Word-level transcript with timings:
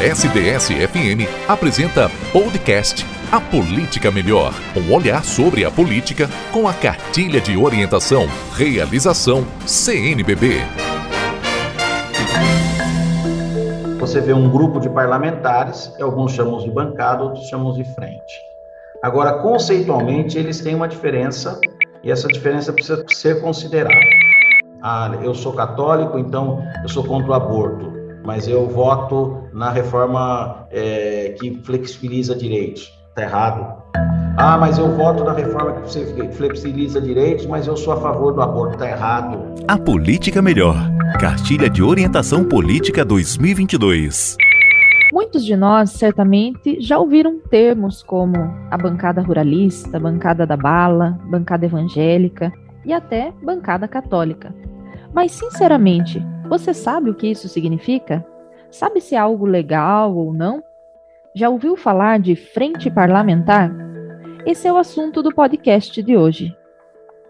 A 0.00 0.02
SDS-FM 0.02 1.28
apresenta 1.46 2.10
podcast 2.32 3.04
A 3.30 3.38
Política 3.38 4.10
Melhor, 4.10 4.54
um 4.74 4.94
olhar 4.94 5.22
sobre 5.22 5.62
a 5.62 5.70
política 5.70 6.26
com 6.50 6.66
a 6.66 6.72
cartilha 6.72 7.38
de 7.38 7.54
orientação, 7.54 8.26
realização 8.56 9.44
CNBB. 9.66 10.62
Você 13.98 14.22
vê 14.22 14.32
um 14.32 14.50
grupo 14.50 14.80
de 14.80 14.88
parlamentares, 14.88 15.92
alguns 16.00 16.32
chamam 16.32 16.60
de 16.60 16.70
bancada, 16.70 17.22
outros 17.22 17.46
chamam 17.46 17.74
de 17.74 17.84
frente. 17.84 18.40
Agora, 19.02 19.34
conceitualmente, 19.42 20.38
eles 20.38 20.62
têm 20.62 20.74
uma 20.74 20.88
diferença 20.88 21.60
e 22.02 22.10
essa 22.10 22.26
diferença 22.26 22.72
precisa 22.72 23.04
ser 23.12 23.42
considerada. 23.42 24.00
Ah, 24.82 25.18
eu 25.22 25.34
sou 25.34 25.52
católico, 25.52 26.18
então 26.18 26.64
eu 26.82 26.88
sou 26.88 27.04
contra 27.04 27.32
o 27.32 27.34
aborto, 27.34 27.99
mas 28.30 28.46
eu 28.46 28.68
voto 28.68 29.42
na 29.52 29.70
reforma 29.72 30.64
é, 30.70 31.34
que 31.40 31.60
flexibiliza 31.64 32.32
direitos. 32.32 32.88
Está 33.08 33.22
errado. 33.22 33.82
Ah, 34.36 34.56
mas 34.56 34.78
eu 34.78 34.88
voto 34.96 35.24
na 35.24 35.32
reforma 35.32 35.80
que 35.80 36.28
flexibiliza 36.28 37.00
direitos, 37.00 37.44
mas 37.46 37.66
eu 37.66 37.76
sou 37.76 37.92
a 37.92 38.00
favor 38.00 38.32
do 38.32 38.40
aborto. 38.40 38.74
Está 38.74 38.88
errado. 38.88 39.36
A 39.66 39.76
Política 39.76 40.40
Melhor. 40.40 40.76
Cartilha 41.18 41.68
de 41.68 41.82
Orientação 41.82 42.44
Política 42.44 43.04
2022. 43.04 44.36
Muitos 45.12 45.44
de 45.44 45.56
nós 45.56 45.90
certamente 45.90 46.80
já 46.80 47.00
ouviram 47.00 47.40
termos 47.50 48.00
como 48.00 48.36
a 48.70 48.78
bancada 48.78 49.20
ruralista, 49.20 49.98
bancada 49.98 50.46
da 50.46 50.56
bala, 50.56 51.18
bancada 51.28 51.66
evangélica 51.66 52.52
e 52.86 52.92
até 52.92 53.32
bancada 53.42 53.88
católica. 53.88 54.54
Mas, 55.12 55.32
sinceramente, 55.32 56.24
você 56.50 56.74
sabe 56.74 57.08
o 57.08 57.14
que 57.14 57.28
isso 57.28 57.48
significa? 57.48 58.26
Sabe 58.72 59.00
se 59.00 59.14
é 59.14 59.18
algo 59.18 59.46
legal 59.46 60.12
ou 60.16 60.32
não? 60.32 60.60
Já 61.32 61.48
ouviu 61.48 61.76
falar 61.76 62.18
de 62.18 62.34
frente 62.34 62.90
parlamentar? 62.90 63.72
Esse 64.44 64.66
é 64.66 64.72
o 64.72 64.76
assunto 64.76 65.22
do 65.22 65.32
podcast 65.32 66.02
de 66.02 66.16
hoje. 66.16 66.52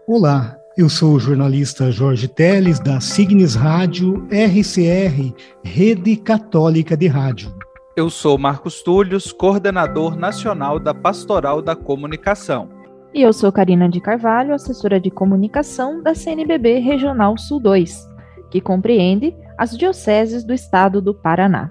Olá, 0.07 0.57
eu 0.75 0.89
sou 0.89 1.13
o 1.13 1.19
jornalista 1.19 1.91
Jorge 1.91 2.27
Teles, 2.27 2.79
da 2.79 2.99
Signes 2.99 3.53
Rádio 3.53 4.27
RCR, 4.31 5.35
Rede 5.63 6.15
Católica 6.17 6.97
de 6.97 7.05
Rádio. 7.05 7.53
Eu 7.95 8.09
sou 8.09 8.39
Marcos 8.39 8.81
Túlios, 8.81 9.31
coordenador 9.31 10.15
nacional 10.17 10.79
da 10.79 10.95
Pastoral 10.95 11.61
da 11.61 11.75
Comunicação. 11.75 12.69
E 13.13 13.21
eu 13.21 13.33
sou 13.33 13.51
Karina 13.51 13.87
de 13.87 14.01
Carvalho, 14.01 14.55
assessora 14.55 14.99
de 14.99 15.11
comunicação 15.11 16.01
da 16.01 16.15
CNBB 16.15 16.79
Regional 16.79 17.37
Sul 17.37 17.59
2, 17.59 18.10
que 18.51 18.61
compreende 18.61 19.33
as 19.57 19.75
dioceses 19.75 20.43
do 20.43 20.53
estado 20.53 21.01
do 21.01 21.13
Paraná. 21.13 21.69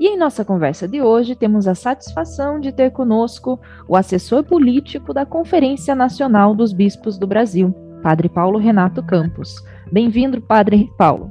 E 0.00 0.08
em 0.08 0.16
nossa 0.16 0.44
conversa 0.44 0.88
de 0.88 1.02
hoje 1.02 1.36
temos 1.36 1.68
a 1.68 1.74
satisfação 1.74 2.58
de 2.58 2.72
ter 2.72 2.90
conosco 2.90 3.60
o 3.86 3.94
assessor 3.94 4.42
político 4.42 5.12
da 5.12 5.26
Conferência 5.26 5.94
Nacional 5.94 6.54
dos 6.54 6.72
Bispos 6.72 7.18
do 7.18 7.26
Brasil, 7.26 7.74
Padre 8.02 8.28
Paulo 8.28 8.58
Renato 8.58 9.02
Campos. 9.02 9.54
Bem-vindo, 9.92 10.40
Padre 10.40 10.90
Paulo. 10.96 11.30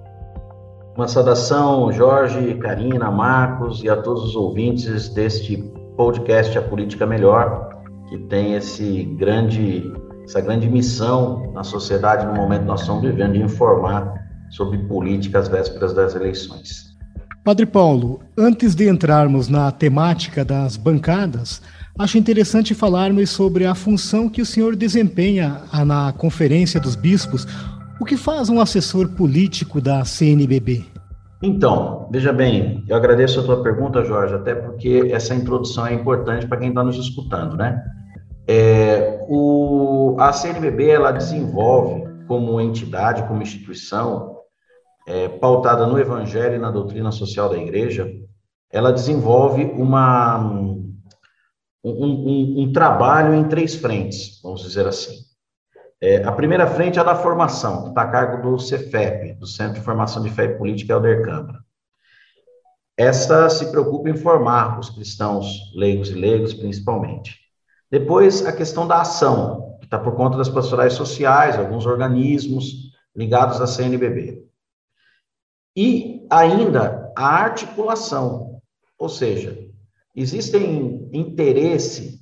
Uma 0.96 1.08
saudação, 1.08 1.92
Jorge, 1.92 2.54
Karina, 2.56 3.10
Marcos 3.10 3.84
e 3.84 3.90
a 3.90 3.96
todos 3.96 4.24
os 4.24 4.36
ouvintes 4.36 5.10
deste 5.10 5.58
podcast 5.98 6.56
A 6.58 6.62
Política 6.62 7.08
Melhor, 7.08 7.70
que 8.10 8.18
tem 8.18 8.54
esse 8.54 9.04
grande, 9.18 9.92
essa 10.24 10.42
grande 10.42 10.70
missão 10.70 11.52
na 11.54 11.64
sociedade 11.64 12.28
no 12.28 12.36
momento 12.36 12.62
que 12.62 12.68
nós 12.68 12.82
estamos 12.82 13.02
vivendo 13.02 13.34
de 13.34 13.42
informar 13.42 14.21
sobre 14.52 14.78
política 14.78 15.40
às 15.40 15.48
vésperas 15.48 15.94
das 15.94 16.14
eleições. 16.14 16.92
Padre 17.44 17.66
Paulo, 17.66 18.20
antes 18.38 18.76
de 18.76 18.88
entrarmos 18.88 19.48
na 19.48 19.72
temática 19.72 20.46
das 20.46 20.78
bancadas, 20.78 21.60
acho 21.98 22.20
interessante 22.20 22.76
falarmos 22.76 23.32
sobre 23.32 23.66
a 23.66 23.74
função 23.74 24.30
que 24.30 24.44
o 24.44 24.46
senhor 24.46 24.76
desempenha 24.76 25.64
na 25.84 26.14
Conferência 26.14 26.80
dos 26.80 26.96
Bispos, 26.96 27.48
o 28.00 28.06
que 28.06 28.16
faz 28.16 28.48
um 28.50 28.62
assessor 28.62 29.10
político 29.10 29.82
da 29.82 30.06
CNBB? 30.06 30.86
Então, 31.42 32.08
veja 32.12 32.32
bem, 32.32 32.84
eu 32.88 32.96
agradeço 32.96 33.40
a 33.40 33.44
tua 33.44 33.64
pergunta, 33.64 34.06
Jorge, 34.06 34.36
até 34.36 34.54
porque 34.54 35.10
essa 35.12 35.34
introdução 35.34 35.88
é 35.88 35.94
importante 35.94 36.46
para 36.46 36.60
quem 36.60 36.70
está 36.70 36.84
nos 36.84 36.98
escutando, 36.98 37.58
né? 37.58 37.82
É, 38.48 39.20
o, 39.28 40.16
a 40.20 40.32
CNBB, 40.32 40.90
ela 40.90 41.12
desenvolve 41.12 42.04
como 42.28 42.62
entidade, 42.62 43.24
como 43.24 43.42
instituição, 43.42 44.31
é, 45.12 45.28
pautada 45.28 45.86
no 45.86 46.00
Evangelho 46.00 46.56
e 46.56 46.60
na 46.60 46.72
doutrina 46.72 47.12
social 47.12 47.50
da 47.50 47.58
Igreja, 47.58 48.10
ela 48.72 48.94
desenvolve 48.94 49.66
uma, 49.66 50.38
um, 50.38 50.96
um, 51.84 52.62
um 52.64 52.72
trabalho 52.72 53.34
em 53.34 53.44
três 53.44 53.76
frentes, 53.76 54.40
vamos 54.42 54.62
dizer 54.62 54.88
assim. 54.88 55.18
É, 56.00 56.24
a 56.24 56.32
primeira 56.32 56.66
frente 56.66 56.98
é 56.98 57.02
a 57.02 57.04
da 57.04 57.16
formação, 57.16 57.84
que 57.84 57.90
está 57.90 58.04
a 58.04 58.08
cargo 58.08 58.50
do 58.50 58.58
CEFEP, 58.58 59.34
do 59.34 59.46
Centro 59.46 59.76
de 59.76 59.82
Formação 59.82 60.24
de 60.24 60.30
Fé 60.30 60.46
e 60.46 60.58
Política 60.58 60.94
Helder 60.94 61.24
Câmara. 61.24 61.60
Essa 62.98 63.50
se 63.50 63.70
preocupa 63.70 64.10
em 64.10 64.16
formar 64.16 64.80
os 64.80 64.90
cristãos 64.90 65.74
leigos 65.76 66.10
e 66.10 66.14
leigos, 66.14 66.54
principalmente. 66.54 67.38
Depois, 67.90 68.46
a 68.46 68.54
questão 68.54 68.88
da 68.88 69.02
ação, 69.02 69.78
que 69.80 69.86
está 69.86 70.00
por 70.00 70.16
conta 70.16 70.38
das 70.38 70.48
pastorais 70.48 70.94
sociais, 70.94 71.60
alguns 71.60 71.86
organismos 71.86 72.92
ligados 73.14 73.60
à 73.60 73.68
CNBB. 73.68 74.51
E 75.76 76.26
ainda 76.30 77.12
a 77.16 77.28
articulação, 77.28 78.62
ou 78.98 79.10
seja, 79.10 79.58
existem 80.16 81.10
interesses 81.14 82.20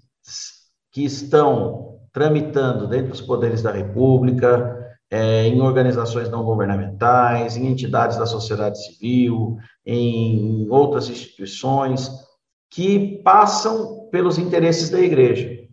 que 0.92 1.04
estão 1.04 2.00
tramitando 2.12 2.88
dentro 2.88 3.10
dos 3.10 3.22
poderes 3.22 3.62
da 3.62 3.72
República, 3.72 4.78
é, 5.12 5.48
em 5.48 5.60
organizações 5.62 6.30
não 6.30 6.44
governamentais, 6.44 7.58
em 7.58 7.66
entidades 7.66 8.18
da 8.18 8.26
sociedade 8.26 8.84
civil, 8.84 9.58
em 9.86 10.68
outras 10.70 11.10
instituições, 11.10 12.10
que 12.70 13.20
passam 13.24 14.08
pelos 14.12 14.38
interesses 14.38 14.90
da 14.90 15.00
igreja. 15.00 15.68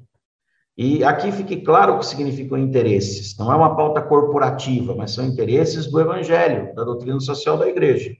E 0.76 1.03
aqui 1.03 1.32
fique 1.32 1.56
claro 1.62 1.94
o 1.94 1.98
que 1.98 2.06
significam 2.06 2.59
interesses. 2.59 3.37
Não 3.38 3.50
é 3.50 3.56
uma 3.56 3.75
pauta 3.75 4.03
corporativa, 4.03 4.94
mas 4.94 5.12
são 5.12 5.25
interesses 5.25 5.87
do 5.87 5.98
evangelho, 5.98 6.75
da 6.75 6.84
doutrina 6.84 7.19
social 7.19 7.56
da 7.56 7.66
igreja. 7.66 8.14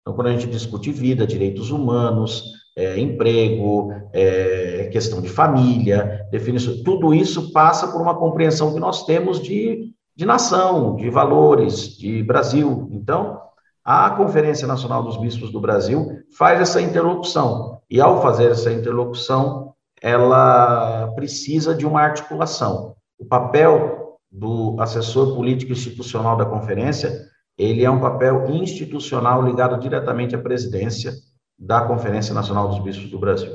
Então, 0.00 0.14
quando 0.14 0.26
a 0.26 0.32
gente 0.32 0.48
discute 0.48 0.90
vida, 0.90 1.26
direitos 1.26 1.70
humanos, 1.70 2.44
é, 2.76 2.98
emprego, 2.98 3.92
é, 4.12 4.88
questão 4.90 5.20
de 5.20 5.28
família, 5.28 6.26
definição, 6.32 6.82
tudo 6.82 7.14
isso 7.14 7.52
passa 7.52 7.86
por 7.88 8.00
uma 8.00 8.16
compreensão 8.16 8.72
que 8.74 8.80
nós 8.80 9.04
temos 9.04 9.40
de, 9.40 9.92
de 10.16 10.24
nação, 10.24 10.96
de 10.96 11.08
valores, 11.10 11.96
de 11.96 12.22
Brasil. 12.24 12.88
Então, 12.90 13.40
a 13.84 14.10
Conferência 14.10 14.66
Nacional 14.66 15.02
dos 15.02 15.16
Bispos 15.16 15.52
do 15.52 15.60
Brasil 15.60 16.08
faz 16.36 16.60
essa 16.60 16.80
interlocução, 16.80 17.80
e 17.88 18.00
ao 18.00 18.22
fazer 18.22 18.50
essa 18.50 18.72
interlocução, 18.72 19.69
ela 20.02 21.12
precisa 21.14 21.74
de 21.74 21.86
uma 21.86 22.00
articulação. 22.00 22.94
O 23.18 23.24
papel 23.24 24.18
do 24.30 24.76
assessor 24.80 25.34
político 25.34 25.72
institucional 25.72 26.36
da 26.36 26.44
conferência, 26.44 27.28
ele 27.58 27.84
é 27.84 27.90
um 27.90 28.00
papel 28.00 28.48
institucional 28.50 29.44
ligado 29.44 29.78
diretamente 29.78 30.34
à 30.34 30.38
presidência, 30.38 31.12
da 31.58 31.82
Conferência 31.82 32.32
Nacional 32.32 32.68
dos 32.68 32.78
Bispos 32.78 33.10
do 33.10 33.18
Brasil. 33.18 33.54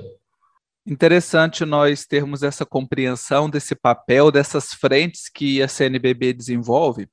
Interessante 0.85 1.65
nós 1.65 2.05
termos 2.05 2.43
essa 2.43 2.63
compreensão 2.63 3.49
desse 3.49 3.73
papel, 3.73 4.31
dessas 4.31 4.71
frentes 4.71 5.27
que 5.27 5.59
a 5.63 5.67
CNBB 5.67 6.31
desenvolve. 6.31 7.07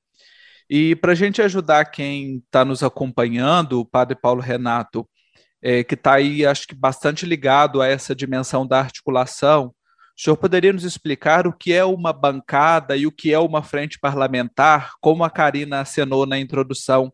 E 0.69 0.95
para 0.95 1.13
a 1.13 1.15
gente 1.15 1.41
ajudar 1.41 1.85
quem 1.85 2.37
está 2.37 2.63
nos 2.63 2.83
acompanhando, 2.83 3.79
o 3.79 3.85
Padre 3.85 4.15
Paulo 4.15 4.41
Renato, 4.41 5.07
é, 5.63 5.81
que 5.81 5.93
está 5.93 6.15
aí, 6.15 6.45
acho 6.45 6.67
que 6.67 6.75
bastante 6.75 7.25
ligado 7.25 7.81
a 7.81 7.87
essa 7.87 8.13
dimensão 8.13 8.67
da 8.67 8.79
articulação, 8.79 9.73
o 10.15 10.21
senhor 10.21 10.35
poderia 10.35 10.73
nos 10.73 10.83
explicar 10.83 11.47
o 11.47 11.53
que 11.53 11.71
é 11.71 11.85
uma 11.85 12.11
bancada 12.11 12.97
e 12.97 13.07
o 13.07 13.11
que 13.11 13.33
é 13.33 13.39
uma 13.39 13.63
frente 13.63 13.97
parlamentar, 13.97 14.91
como 14.99 15.23
a 15.23 15.29
Karina 15.29 15.79
acenou 15.79 16.25
na 16.25 16.37
introdução 16.37 17.11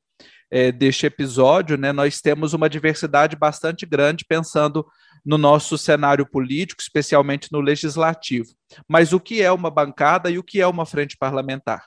é, 0.51 0.71
deste 0.71 1.05
episódio, 1.05 1.77
né, 1.77 1.91
nós 1.91 2.21
temos 2.21 2.53
uma 2.53 2.67
diversidade 2.67 3.35
bastante 3.35 3.85
grande 3.85 4.25
pensando 4.27 4.83
no 5.23 5.37
nosso 5.37 5.77
cenário 5.77 6.25
político, 6.25 6.81
especialmente 6.81 7.49
no 7.51 7.61
legislativo. 7.61 8.49
Mas 8.87 9.13
o 9.13 9.19
que 9.19 9.43
é 9.43 9.51
uma 9.51 9.69
bancada 9.69 10.29
e 10.31 10.39
o 10.39 10.43
que 10.43 10.59
é 10.59 10.65
uma 10.65 10.87
frente 10.87 11.15
parlamentar? 11.17 11.85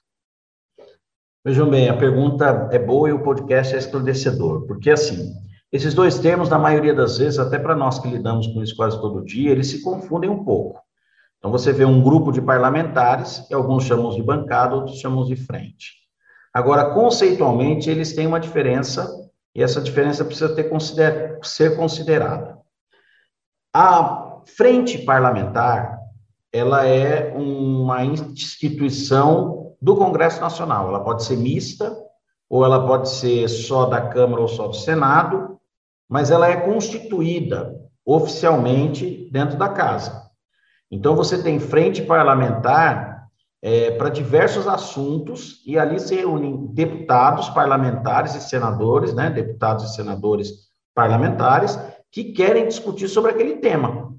Vejam 1.44 1.68
bem, 1.68 1.88
a 1.88 1.96
pergunta 1.96 2.68
é 2.70 2.78
boa 2.78 3.08
e 3.08 3.12
o 3.12 3.22
podcast 3.22 3.74
é 3.74 3.78
esclarecedor, 3.78 4.64
porque 4.64 4.90
assim, 4.90 5.34
esses 5.72 5.94
dois 5.94 6.19
termos, 6.19 6.50
na 6.50 6.58
maioria 6.58 6.94
das 6.94 7.16
vezes, 7.16 7.38
até 7.38 7.58
para 7.58 7.74
nós 7.74 7.98
que 7.98 8.06
lidamos 8.06 8.46
com 8.48 8.62
isso 8.62 8.76
quase 8.76 9.00
todo 9.00 9.24
dia, 9.24 9.50
eles 9.50 9.70
se 9.70 9.82
confundem 9.82 10.28
um 10.28 10.44
pouco. 10.44 10.78
Então, 11.38 11.50
você 11.50 11.72
vê 11.72 11.84
um 11.84 12.02
grupo 12.02 12.30
de 12.30 12.42
parlamentares, 12.42 13.38
que 13.48 13.54
alguns 13.54 13.84
chamam 13.84 14.10
de 14.10 14.22
bancada, 14.22 14.74
outros 14.74 14.98
chamam 14.98 15.24
de 15.24 15.34
frente. 15.34 15.94
Agora, 16.52 16.92
conceitualmente, 16.92 17.88
eles 17.88 18.14
têm 18.14 18.26
uma 18.26 18.38
diferença 18.38 19.10
e 19.54 19.62
essa 19.62 19.80
diferença 19.80 20.24
precisa 20.24 20.54
ter 20.54 20.64
consider 20.64 21.38
ser 21.42 21.74
considerada. 21.74 22.58
A 23.74 24.42
frente 24.56 24.98
parlamentar, 24.98 25.98
ela 26.52 26.86
é 26.86 27.32
uma 27.34 28.04
instituição 28.04 29.74
do 29.80 29.96
Congresso 29.96 30.40
Nacional. 30.40 30.88
Ela 30.88 31.02
pode 31.02 31.24
ser 31.24 31.36
mista, 31.36 31.96
ou 32.48 32.64
ela 32.64 32.86
pode 32.86 33.08
ser 33.08 33.48
só 33.48 33.86
da 33.86 34.00
Câmara 34.02 34.42
ou 34.42 34.48
só 34.48 34.69
do 34.69 34.76
Senado, 34.76 35.58
mas 36.12 36.30
ela 36.30 36.46
é 36.46 36.56
constituída 36.56 37.74
oficialmente 38.04 39.30
dentro 39.32 39.56
da 39.56 39.70
casa. 39.70 40.30
Então, 40.90 41.16
você 41.16 41.42
tem 41.42 41.58
frente 41.58 42.02
parlamentar 42.02 43.28
é, 43.62 43.92
para 43.92 44.10
diversos 44.10 44.68
assuntos, 44.68 45.62
e 45.66 45.78
ali 45.78 45.98
se 45.98 46.14
reúnem 46.14 46.66
deputados, 46.66 47.48
parlamentares 47.48 48.34
e 48.34 48.42
senadores, 48.42 49.14
né, 49.14 49.30
deputados 49.30 49.84
e 49.84 49.94
senadores 49.94 50.52
parlamentares, 50.94 51.78
que 52.10 52.24
querem 52.24 52.68
discutir 52.68 53.08
sobre 53.08 53.30
aquele 53.30 53.56
tema. 53.56 54.14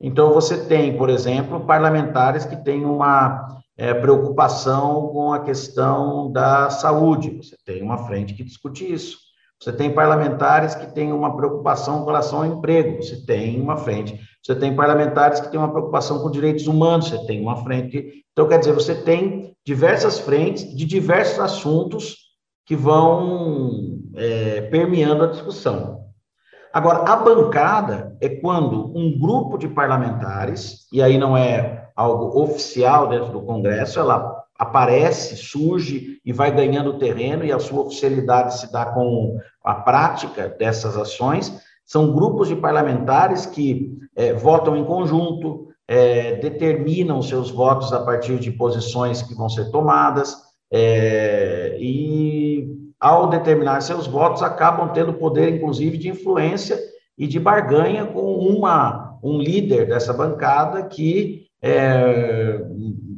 Então, 0.00 0.32
você 0.32 0.64
tem, 0.64 0.98
por 0.98 1.08
exemplo, 1.08 1.64
parlamentares 1.64 2.44
que 2.44 2.56
têm 2.56 2.84
uma 2.84 3.62
é, 3.76 3.94
preocupação 3.94 5.10
com 5.12 5.32
a 5.32 5.38
questão 5.44 6.32
da 6.32 6.70
saúde, 6.70 7.36
você 7.36 7.56
tem 7.64 7.84
uma 7.84 7.98
frente 7.98 8.34
que 8.34 8.42
discute 8.42 8.92
isso. 8.92 9.25
Você 9.60 9.72
tem 9.72 9.92
parlamentares 9.92 10.74
que 10.74 10.86
têm 10.86 11.12
uma 11.12 11.36
preocupação 11.36 12.00
com 12.00 12.06
relação 12.06 12.40
ao 12.40 12.46
emprego, 12.46 13.02
você 13.02 13.24
tem 13.24 13.60
uma 13.60 13.76
frente. 13.76 14.20
Você 14.42 14.54
tem 14.54 14.76
parlamentares 14.76 15.40
que 15.40 15.50
têm 15.50 15.58
uma 15.58 15.72
preocupação 15.72 16.20
com 16.20 16.30
direitos 16.30 16.66
humanos, 16.66 17.08
você 17.08 17.26
tem 17.26 17.40
uma 17.40 17.56
frente. 17.64 18.24
Então, 18.32 18.46
quer 18.46 18.58
dizer, 18.58 18.72
você 18.72 18.94
tem 18.94 19.54
diversas 19.64 20.18
frentes 20.18 20.76
de 20.76 20.84
diversos 20.84 21.40
assuntos 21.40 22.16
que 22.66 22.76
vão 22.76 23.98
é, 24.14 24.62
permeando 24.62 25.24
a 25.24 25.28
discussão. 25.28 26.04
Agora, 26.72 27.10
a 27.10 27.16
bancada 27.16 28.14
é 28.20 28.28
quando 28.28 28.96
um 28.96 29.18
grupo 29.18 29.56
de 29.56 29.66
parlamentares, 29.66 30.86
e 30.92 31.02
aí 31.02 31.16
não 31.16 31.36
é 31.36 31.88
algo 31.96 32.38
oficial 32.38 33.08
dentro 33.08 33.32
do 33.32 33.40
Congresso, 33.40 33.98
ela 33.98 34.44
aparece, 34.58 35.36
surge 35.36 36.18
e 36.24 36.32
vai 36.32 36.54
ganhando 36.54 36.98
terreno, 36.98 37.44
e 37.44 37.52
a 37.52 37.58
sua 37.58 37.82
oficialidade 37.82 38.58
se 38.58 38.72
dá 38.72 38.86
com 38.86 39.38
a 39.64 39.74
prática 39.74 40.48
dessas 40.48 40.96
ações. 40.96 41.60
São 41.84 42.12
grupos 42.14 42.48
de 42.48 42.56
parlamentares 42.56 43.46
que 43.46 43.96
é, 44.14 44.32
votam 44.32 44.76
em 44.76 44.84
conjunto, 44.84 45.68
é, 45.86 46.36
determinam 46.36 47.22
seus 47.22 47.50
votos 47.50 47.92
a 47.92 48.02
partir 48.04 48.38
de 48.38 48.50
posições 48.50 49.22
que 49.22 49.34
vão 49.34 49.48
ser 49.48 49.70
tomadas, 49.70 50.34
é, 50.72 51.76
e 51.78 52.76
ao 52.98 53.28
determinar 53.28 53.80
seus 53.82 54.06
votos, 54.06 54.42
acabam 54.42 54.92
tendo 54.92 55.14
poder, 55.14 55.54
inclusive, 55.54 55.98
de 55.98 56.08
influência 56.08 56.78
e 57.16 57.26
de 57.26 57.38
barganha 57.38 58.06
com 58.06 58.34
uma, 58.34 59.18
um 59.22 59.38
líder 59.38 59.86
dessa 59.86 60.12
bancada 60.12 60.82
que, 60.84 61.46
é, 61.62 62.60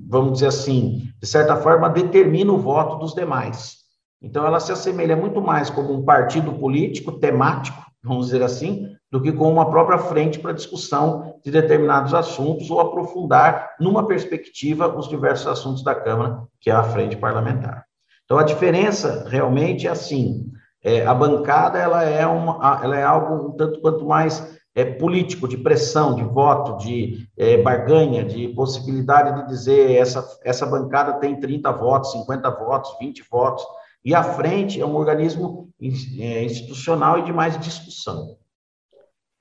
vamos 0.08 0.34
dizer 0.34 0.48
assim, 0.48 1.07
de 1.20 1.26
certa 1.26 1.56
forma, 1.56 1.88
determina 1.88 2.52
o 2.52 2.58
voto 2.58 2.96
dos 2.96 3.14
demais. 3.14 3.78
Então, 4.22 4.46
ela 4.46 4.60
se 4.60 4.72
assemelha 4.72 5.16
muito 5.16 5.40
mais 5.40 5.70
como 5.70 5.92
um 5.92 6.04
partido 6.04 6.52
político 6.52 7.12
temático, 7.12 7.80
vamos 8.02 8.26
dizer 8.26 8.42
assim, 8.42 8.88
do 9.10 9.22
que 9.22 9.32
com 9.32 9.50
uma 9.50 9.70
própria 9.70 9.98
frente 9.98 10.38
para 10.38 10.52
discussão 10.52 11.34
de 11.44 11.50
determinados 11.50 12.12
assuntos 12.12 12.70
ou 12.70 12.80
aprofundar, 12.80 13.74
numa 13.80 14.06
perspectiva, 14.06 14.88
os 14.96 15.08
diversos 15.08 15.46
assuntos 15.46 15.82
da 15.82 15.94
Câmara, 15.94 16.42
que 16.60 16.70
é 16.70 16.74
a 16.74 16.82
frente 16.82 17.16
parlamentar. 17.16 17.84
Então, 18.24 18.38
a 18.38 18.42
diferença 18.42 19.26
realmente 19.28 19.86
é 19.86 19.90
assim, 19.90 20.46
é, 20.82 21.06
a 21.06 21.14
bancada 21.14 21.78
ela 21.78 22.04
é, 22.04 22.26
uma, 22.26 22.80
ela 22.82 22.96
é 22.98 23.02
algo 23.02 23.48
um 23.48 23.52
tanto 23.52 23.80
quanto 23.80 24.04
mais 24.04 24.57
é, 24.78 24.84
político, 24.84 25.48
de 25.48 25.56
pressão, 25.56 26.14
de 26.14 26.22
voto, 26.22 26.76
de 26.78 27.28
é, 27.36 27.60
barganha, 27.60 28.24
de 28.24 28.48
possibilidade 28.48 29.40
de 29.42 29.48
dizer 29.48 29.96
essa, 29.96 30.24
essa 30.44 30.64
bancada 30.64 31.14
tem 31.14 31.40
30 31.40 31.72
votos, 31.72 32.12
50 32.12 32.48
votos, 32.50 32.96
20 33.00 33.24
votos, 33.28 33.64
e 34.04 34.14
a 34.14 34.22
frente 34.22 34.80
é 34.80 34.86
um 34.86 34.94
organismo 34.94 35.68
é, 35.80 36.44
institucional 36.44 37.18
e 37.18 37.24
de 37.24 37.32
mais 37.32 37.58
discussão. 37.58 38.36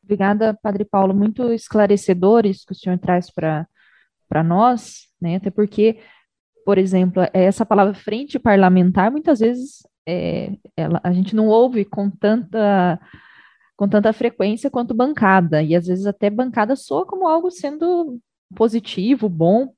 Obrigada, 0.03 0.57
Padre 0.63 0.83
Paulo, 0.83 1.13
muito 1.13 1.53
esclarecedores 1.53 2.65
que 2.65 2.71
o 2.71 2.75
senhor 2.75 2.97
traz 2.97 3.29
para 3.29 4.43
nós, 4.43 5.07
né, 5.21 5.35
até 5.35 5.51
porque 5.51 5.99
por 6.65 6.77
exemplo, 6.77 7.23
é, 7.23 7.29
essa 7.45 7.65
palavra 7.65 7.93
frente 7.93 8.37
parlamentar, 8.37 9.09
muitas 9.09 9.39
vezes 9.39 9.87
é, 10.05 10.51
ela, 10.75 10.99
a 11.01 11.13
gente 11.13 11.33
não 11.33 11.47
ouve 11.47 11.85
com 11.85 12.09
tanta, 12.09 12.99
com 13.77 13.87
tanta 13.87 14.11
frequência 14.11 14.69
quanto 14.69 14.93
bancada, 14.93 15.61
e 15.61 15.75
às 15.75 15.87
vezes 15.87 16.05
até 16.05 16.29
bancada 16.29 16.75
soa 16.75 17.05
como 17.05 17.27
algo 17.27 17.49
sendo 17.51 18.19
positivo, 18.55 19.29
bom, 19.29 19.73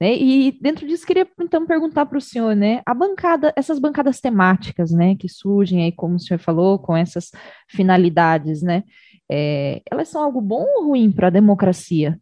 né? 0.00 0.14
E 0.14 0.52
dentro 0.60 0.86
disso 0.86 1.06
queria 1.06 1.26
então 1.40 1.66
perguntar 1.66 2.06
para 2.06 2.18
o 2.18 2.20
senhor, 2.20 2.54
né? 2.54 2.80
A 2.86 2.94
bancada, 2.94 3.52
essas 3.56 3.78
bancadas 3.78 4.20
temáticas, 4.20 4.90
né, 4.90 5.16
que 5.16 5.28
surgem 5.28 5.84
aí, 5.84 5.92
como 5.92 6.16
o 6.16 6.20
senhor 6.20 6.38
falou, 6.38 6.78
com 6.78 6.96
essas 6.96 7.30
finalidades, 7.68 8.62
né? 8.62 8.84
É, 9.30 9.82
elas 9.90 10.08
são 10.08 10.22
algo 10.22 10.40
bom 10.40 10.64
ou 10.76 10.88
ruim 10.88 11.10
para 11.10 11.28
a 11.28 11.30
democracia? 11.30 12.18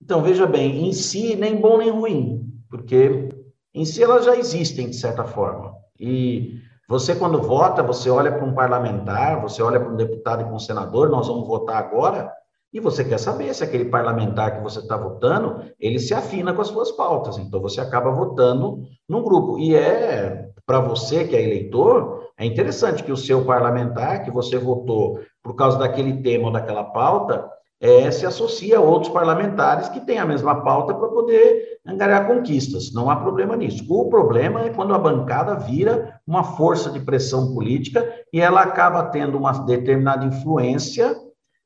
Então 0.00 0.22
veja 0.22 0.46
bem, 0.46 0.86
em 0.88 0.92
si 0.92 1.34
nem 1.34 1.56
bom 1.56 1.78
nem 1.78 1.90
ruim 1.90 2.48
porque 2.68 3.28
em 3.74 3.84
si 3.84 4.02
elas 4.02 4.24
já 4.24 4.36
existem 4.36 4.90
de 4.90 4.96
certa 4.96 5.24
forma. 5.24 5.74
E 5.98 6.60
você, 6.88 7.14
quando 7.14 7.42
vota, 7.42 7.82
você 7.82 8.08
olha 8.08 8.32
para 8.32 8.46
um 8.46 8.54
parlamentar, 8.54 9.42
você 9.42 9.62
olha 9.62 9.78
para 9.78 9.92
um 9.92 9.96
deputado 9.96 10.40
e 10.40 10.44
para 10.44 10.54
um 10.54 10.58
senador, 10.58 11.10
nós 11.10 11.28
vamos 11.28 11.46
votar 11.46 11.76
agora, 11.76 12.32
e 12.72 12.80
você 12.80 13.04
quer 13.04 13.18
saber 13.18 13.54
se 13.54 13.62
aquele 13.62 13.86
parlamentar 13.86 14.56
que 14.56 14.62
você 14.62 14.78
está 14.78 14.96
votando, 14.96 15.64
ele 15.78 15.98
se 15.98 16.14
afina 16.14 16.54
com 16.54 16.62
as 16.62 16.68
suas 16.68 16.90
pautas. 16.90 17.36
Então, 17.36 17.60
você 17.60 17.80
acaba 17.80 18.10
votando 18.10 18.84
num 19.06 19.22
grupo. 19.22 19.58
E 19.58 19.74
é, 19.74 20.48
para 20.64 20.80
você 20.80 21.24
que 21.24 21.36
é 21.36 21.42
eleitor, 21.42 22.28
é 22.38 22.46
interessante 22.46 23.02
que 23.02 23.12
o 23.12 23.16
seu 23.16 23.44
parlamentar, 23.44 24.24
que 24.24 24.30
você 24.30 24.56
votou 24.56 25.20
por 25.42 25.54
causa 25.54 25.78
daquele 25.78 26.22
tema 26.22 26.46
ou 26.46 26.52
daquela 26.52 26.84
pauta, 26.84 27.50
é, 27.80 28.10
se 28.10 28.26
associa 28.26 28.78
a 28.78 28.82
outros 28.82 29.12
parlamentares 29.12 29.88
que 29.88 30.00
têm 30.00 30.18
a 30.18 30.26
mesma 30.26 30.62
pauta 30.62 30.94
para 30.94 31.08
poder 31.08 31.77
angariar 31.88 32.26
conquistas. 32.26 32.92
Não 32.92 33.08
há 33.08 33.16
problema 33.16 33.56
nisso. 33.56 33.84
O 33.88 34.10
problema 34.10 34.62
é 34.62 34.70
quando 34.70 34.94
a 34.94 34.98
bancada 34.98 35.54
vira 35.54 36.20
uma 36.26 36.44
força 36.44 36.90
de 36.90 37.00
pressão 37.00 37.54
política 37.54 38.06
e 38.32 38.40
ela 38.40 38.60
acaba 38.60 39.04
tendo 39.04 39.38
uma 39.38 39.52
determinada 39.64 40.26
influência 40.26 41.16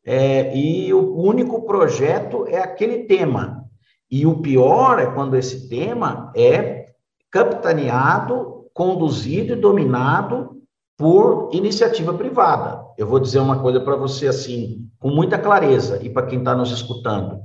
é, 0.06 0.56
e 0.56 0.92
o 0.94 1.16
único 1.16 1.62
projeto 1.66 2.46
é 2.46 2.58
aquele 2.58 3.04
tema. 3.04 3.64
E 4.10 4.24
o 4.24 4.40
pior 4.40 4.98
é 5.00 5.06
quando 5.06 5.36
esse 5.36 5.68
tema 5.68 6.32
é 6.36 6.86
capitaneado, 7.30 8.66
conduzido 8.72 9.54
e 9.54 9.56
dominado 9.56 10.62
por 10.96 11.50
iniciativa 11.52 12.14
privada. 12.14 12.84
Eu 12.96 13.06
vou 13.06 13.18
dizer 13.18 13.40
uma 13.40 13.60
coisa 13.60 13.80
para 13.80 13.96
você 13.96 14.28
assim, 14.28 14.86
com 15.00 15.08
muita 15.08 15.38
clareza, 15.38 15.98
e 16.02 16.10
para 16.10 16.26
quem 16.26 16.38
está 16.38 16.54
nos 16.54 16.70
escutando. 16.70 17.40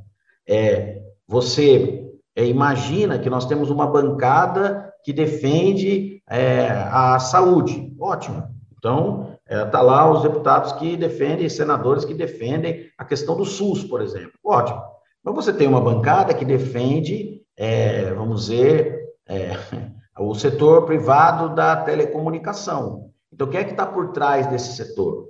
É, 0.48 1.02
você 1.28 2.07
é, 2.38 2.46
imagina 2.46 3.18
que 3.18 3.32
nós 3.32 3.48
temos 3.48 3.72
uma 3.72 3.88
bancada 3.88 4.94
que 5.04 5.12
defende 5.12 6.22
é, 6.30 6.68
a 6.92 7.18
saúde. 7.18 7.92
Ótimo. 8.00 8.48
Então, 8.78 9.36
está 9.50 9.80
é, 9.80 9.82
lá 9.82 10.12
os 10.12 10.22
deputados 10.22 10.72
que 10.74 10.96
defendem, 10.96 11.50
senadores 11.50 12.06
que 12.06 12.14
defendem 12.14 12.92
a 12.96 13.04
questão 13.04 13.36
do 13.36 13.44
SUS, 13.44 13.84
por 13.84 14.02
exemplo. 14.02 14.34
Ótimo. 14.46 14.80
Mas 15.24 15.34
você 15.34 15.52
tem 15.52 15.68
uma 15.68 15.82
bancada 15.82 16.32
que 16.32 16.46
defende, 16.46 17.42
é, 17.58 18.14
vamos 18.14 18.42
dizer, 18.42 19.16
é, 19.28 19.54
o 20.20 20.36
setor 20.36 20.86
privado 20.86 21.56
da 21.56 21.76
telecomunicação. 21.78 23.10
Então, 23.34 23.48
quem 23.48 23.62
é 23.62 23.64
que 23.64 23.72
está 23.72 23.88
por 23.88 24.12
trás 24.12 24.46
desse 24.46 24.76
setor? 24.76 25.28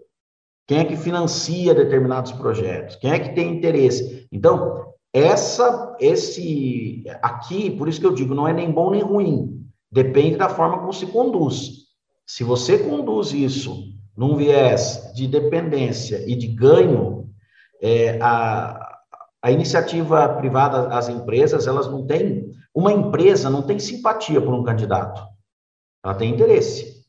Quem 0.67 0.79
é 0.79 0.83
que 0.83 0.97
financia 0.97 1.73
determinados 1.73 2.33
projetos? 2.33 2.97
Quem 2.97 3.11
é 3.11 3.19
que 3.19 3.33
tem 3.33 3.55
interesse? 3.55 4.27
Então, 4.29 4.86
essa, 5.17 5.95
esse, 5.99 7.03
aqui, 7.21 7.71
por 7.71 7.87
isso 7.87 7.99
que 7.99 8.05
eu 8.05 8.13
digo, 8.13 8.35
não 8.35 8.47
é 8.47 8.53
nem 8.53 8.71
bom 8.71 8.91
nem 8.91 9.01
ruim. 9.01 9.65
Depende 9.91 10.37
da 10.37 10.49
forma 10.49 10.79
como 10.79 10.93
se 10.93 11.07
conduz. 11.07 11.87
Se 12.25 12.43
você 12.43 12.77
conduz 12.77 13.33
isso 13.33 13.83
num 14.15 14.35
viés 14.35 15.11
de 15.15 15.27
dependência 15.27 16.23
e 16.27 16.35
de 16.35 16.47
ganho, 16.47 17.29
é, 17.81 18.19
a, 18.21 18.97
a 19.41 19.51
iniciativa 19.51 20.27
privada, 20.29 20.89
as 20.89 21.07
empresas, 21.07 21.67
elas 21.67 21.87
não 21.87 22.05
têm, 22.05 22.51
uma 22.73 22.91
empresa 22.91 23.49
não 23.49 23.61
tem 23.63 23.79
simpatia 23.79 24.41
por 24.41 24.53
um 24.53 24.63
candidato. 24.63 25.23
Ela 26.03 26.15
tem 26.15 26.31
interesse. 26.31 27.05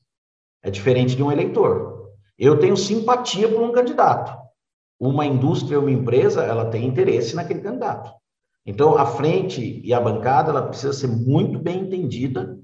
É 0.63 0.71
diferente 0.71 1.17
de 1.17 1.23
um 1.23 1.33
eleitor. 1.33 2.11
Eu 2.39 2.59
tenho 2.59 2.77
simpatia 2.77 3.49
por 3.49 3.63
um 3.63 3.73
candidato. 3.73 4.48
Uma 5.01 5.25
indústria, 5.25 5.79
uma 5.79 5.91
empresa, 5.91 6.43
ela 6.43 6.67
tem 6.67 6.87
interesse 6.87 7.37
naquele 7.37 7.61
candidato. 7.61 8.11
Então, 8.67 8.99
a 8.99 9.07
frente 9.07 9.81
e 9.85 9.95
a 9.95 10.01
bancada, 10.01 10.51
ela 10.51 10.63
precisa 10.63 10.93
ser 10.93 11.07
muito 11.07 11.59
bem 11.59 11.81
entendida 11.81 12.59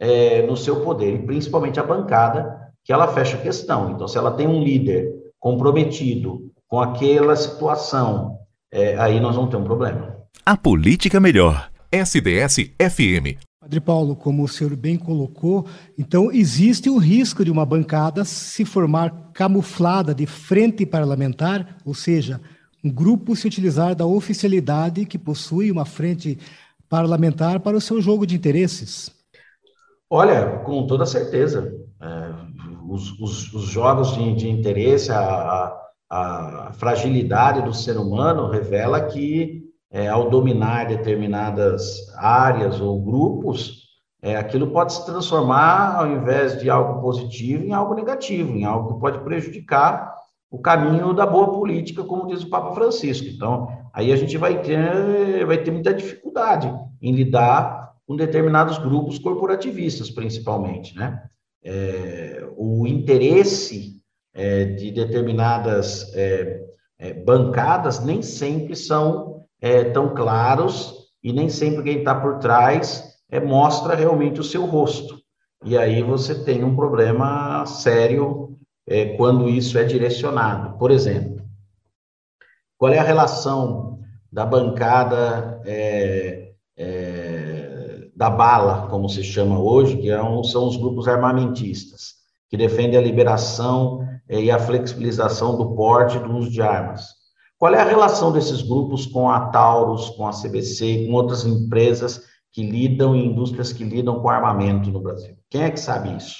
é, 0.00 0.42
no 0.42 0.56
seu 0.56 0.84
poder, 0.84 1.14
e 1.14 1.26
principalmente 1.26 1.80
a 1.80 1.82
bancada, 1.82 2.58
que 2.84 2.92
ela 2.92 3.08
fecha 3.08 3.36
a 3.36 3.40
questão. 3.40 3.90
Então, 3.90 4.06
se 4.06 4.16
ela 4.16 4.30
tem 4.30 4.46
um 4.46 4.62
líder 4.62 5.12
comprometido 5.38 6.50
com 6.68 6.80
aquela 6.80 7.34
situação, 7.34 8.38
é, 8.70 8.96
aí 8.98 9.18
nós 9.18 9.34
vamos 9.34 9.50
ter 9.50 9.56
um 9.56 9.64
problema. 9.64 10.16
A 10.44 10.56
política 10.56 11.18
melhor. 11.18 11.70
SDS 11.90 12.70
FM. 12.78 13.47
Padre 13.60 13.80
Paulo, 13.80 14.14
como 14.14 14.44
o 14.44 14.48
senhor 14.48 14.76
bem 14.76 14.96
colocou, 14.96 15.66
então 15.98 16.30
existe 16.30 16.88
o 16.88 16.96
risco 16.96 17.44
de 17.44 17.50
uma 17.50 17.66
bancada 17.66 18.24
se 18.24 18.64
formar 18.64 19.30
camuflada 19.32 20.14
de 20.14 20.26
frente 20.26 20.86
parlamentar, 20.86 21.76
ou 21.84 21.92
seja, 21.92 22.40
um 22.84 22.90
grupo 22.90 23.34
se 23.34 23.48
utilizar 23.48 23.96
da 23.96 24.06
oficialidade 24.06 25.04
que 25.04 25.18
possui 25.18 25.72
uma 25.72 25.84
frente 25.84 26.38
parlamentar 26.88 27.58
para 27.58 27.76
o 27.76 27.80
seu 27.80 28.00
jogo 28.00 28.24
de 28.24 28.36
interesses. 28.36 29.10
Olha, 30.08 30.60
com 30.64 30.86
toda 30.86 31.04
certeza. 31.04 31.74
É, 32.00 32.34
os, 32.88 33.18
os, 33.20 33.52
os, 33.52 33.64
jogos 33.64 34.14
de, 34.14 34.34
de 34.34 34.48
interesse, 34.48 35.10
a, 35.10 35.18
a, 35.20 36.68
a, 36.68 36.72
fragilidade 36.72 37.62
do 37.62 37.74
ser 37.74 37.96
humano 37.98 38.48
revela 38.48 39.04
que, 39.06 39.57
é, 39.90 40.08
ao 40.08 40.28
dominar 40.28 40.86
determinadas 40.86 42.08
áreas 42.16 42.80
ou 42.80 43.00
grupos, 43.00 43.88
é, 44.20 44.36
aquilo 44.36 44.68
pode 44.68 44.92
se 44.92 45.06
transformar, 45.06 45.96
ao 45.96 46.10
invés 46.10 46.60
de 46.60 46.68
algo 46.68 47.00
positivo, 47.00 47.64
em 47.64 47.72
algo 47.72 47.94
negativo, 47.94 48.56
em 48.56 48.64
algo 48.64 48.94
que 48.94 49.00
pode 49.00 49.20
prejudicar 49.20 50.14
o 50.50 50.58
caminho 50.58 51.12
da 51.12 51.26
boa 51.26 51.52
política, 51.52 52.02
como 52.02 52.26
diz 52.26 52.42
o 52.42 52.50
Papa 52.50 52.74
Francisco. 52.74 53.26
Então, 53.26 53.68
aí 53.92 54.12
a 54.12 54.16
gente 54.16 54.36
vai 54.36 54.60
ter, 54.60 55.46
vai 55.46 55.58
ter 55.58 55.70
muita 55.70 55.94
dificuldade 55.94 56.72
em 57.00 57.12
lidar 57.12 57.92
com 58.06 58.16
determinados 58.16 58.78
grupos 58.78 59.18
corporativistas, 59.18 60.10
principalmente, 60.10 60.96
né? 60.96 61.22
É, 61.62 62.48
o 62.56 62.86
interesse 62.86 63.98
é, 64.32 64.64
de 64.64 64.90
determinadas 64.90 66.12
é, 66.14 66.60
é 66.98 67.12
bancadas 67.12 68.02
nem 68.02 68.22
sempre 68.22 68.74
são 68.74 69.37
é, 69.60 69.84
tão 69.84 70.14
claros 70.14 71.08
e 71.22 71.32
nem 71.32 71.48
sempre 71.48 71.82
quem 71.82 71.98
está 71.98 72.14
por 72.14 72.38
trás 72.38 73.16
é, 73.30 73.40
mostra 73.40 73.94
realmente 73.94 74.40
o 74.40 74.44
seu 74.44 74.64
rosto. 74.64 75.18
E 75.64 75.76
aí 75.76 76.02
você 76.02 76.44
tem 76.44 76.62
um 76.64 76.76
problema 76.76 77.66
sério 77.66 78.56
é, 78.86 79.16
quando 79.16 79.48
isso 79.48 79.78
é 79.78 79.84
direcionado. 79.84 80.78
Por 80.78 80.90
exemplo, 80.90 81.44
qual 82.76 82.92
é 82.92 82.98
a 82.98 83.02
relação 83.02 83.98
da 84.30 84.46
bancada 84.46 85.60
é, 85.66 86.52
é, 86.76 88.08
da 88.14 88.30
bala, 88.30 88.88
como 88.88 89.08
se 89.08 89.22
chama 89.22 89.60
hoje, 89.60 89.96
que 89.96 90.10
é 90.10 90.18
são 90.44 90.66
os 90.66 90.76
grupos 90.76 91.08
armamentistas, 91.08 92.14
que 92.48 92.56
defendem 92.56 92.98
a 92.98 93.02
liberação 93.02 94.06
e 94.28 94.50
a 94.50 94.58
flexibilização 94.58 95.56
do 95.56 95.74
porte 95.74 96.18
do 96.18 96.36
uso 96.36 96.50
de 96.50 96.62
armas. 96.62 97.17
Qual 97.58 97.74
é 97.74 97.80
a 97.80 97.84
relação 97.84 98.30
desses 98.30 98.62
grupos 98.62 99.04
com 99.04 99.28
a 99.28 99.48
Taurus, 99.48 100.10
com 100.10 100.26
a 100.26 100.30
CBC, 100.30 101.06
com 101.06 101.12
outras 101.14 101.44
empresas 101.44 102.22
que 102.52 102.62
lidam 102.62 103.16
em 103.16 103.26
indústrias 103.26 103.72
que 103.72 103.82
lidam 103.82 104.20
com 104.20 104.28
armamento 104.28 104.90
no 104.90 105.00
Brasil? 105.00 105.36
Quem 105.50 105.62
é 105.62 105.70
que 105.70 105.80
sabe 105.80 106.16
isso? 106.16 106.36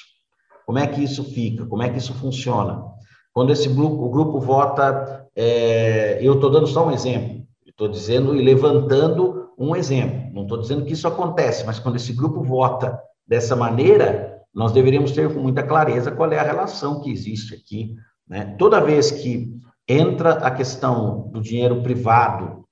Como 0.65 0.79
é 0.79 0.87
que 0.87 1.03
isso 1.03 1.25
fica? 1.25 1.67
Como 1.67 1.83
é 1.83 1.89
que 1.89 1.99
isso 1.99 2.15
funciona? 2.15 2.85
Quando 3.33 3.53
esse 3.53 3.69
grupo, 3.69 4.05
o 4.05 4.11
grupo 4.11 4.39
vota, 4.39 5.27
é, 5.35 6.19
eu 6.23 6.35
estou 6.35 6.51
dando 6.51 6.69
só 6.69 6.87
um 6.87 6.93
exemplo, 6.93 7.43
estou 7.67 7.89
dizendo 7.89 8.37
e 8.37 8.43
levantando 8.43 9.51
um 9.59 9.75
exemplo. 9.75 10.33
Não 10.33 10.43
estou 10.43 10.59
dizendo 10.59 10.85
que 10.85 10.93
isso 10.93 11.09
acontece, 11.09 11.67
mas 11.67 11.81
quando 11.81 11.97
esse 11.97 12.13
grupo 12.13 12.43
vota 12.43 12.97
dessa 13.27 13.57
maneira, 13.57 14.41
nós 14.55 14.71
deveríamos 14.71 15.11
ter 15.11 15.33
com 15.35 15.41
muita 15.41 15.65
clareza 15.65 16.13
qual 16.13 16.31
é 16.33 16.39
a 16.39 16.45
relação 16.45 17.01
que 17.01 17.11
existe 17.11 17.55
aqui. 17.55 17.97
Né? 18.29 18.55
Toda 18.59 18.81
vez 18.81 19.11
que 19.11 19.53
entra 19.89 20.35
a 20.35 20.51
questão 20.51 21.29
do 21.31 21.41
dinheiro 21.41 21.83
privado 21.83 22.65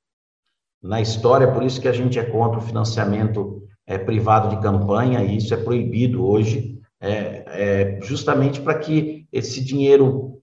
na 0.83 1.01
história, 1.01 1.51
por 1.51 1.63
isso 1.63 1.81
que 1.81 1.89
a 1.89 1.93
gente 1.93 2.19
é 2.19 2.25
contra 2.25 2.59
o 2.59 2.63
financiamento 2.63 3.63
é, 3.87 3.97
privado 3.97 4.55
de 4.55 4.61
campanha, 4.61 5.25
e 5.25 5.37
isso 5.37 5.55
é 5.55 5.57
proibido 5.57 6.27
hoje 6.27 6.79
é, 7.01 7.45
é 7.47 7.99
justamente 8.03 8.61
para 8.61 8.79
que 8.79 9.27
esse 9.33 9.65
dinheiro 9.65 10.39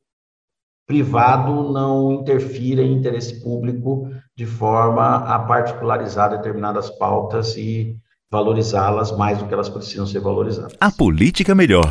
privado 0.87 1.71
não 1.71 2.11
interfira 2.11 2.81
em 2.81 2.93
interesse 2.93 3.41
público 3.41 4.09
de 4.35 4.45
forma 4.45 5.17
a 5.17 5.39
particularizar 5.39 6.29
determinadas 6.29 6.89
pautas 6.89 7.55
e 7.55 7.95
valorizá-las 8.31 9.15
mais 9.15 9.37
do 9.37 9.47
que 9.47 9.53
elas 9.53 9.69
precisam 9.69 10.05
ser 10.05 10.19
valorizadas. 10.19 10.75
A 10.81 10.91
política 10.91 11.55
melhor. 11.55 11.85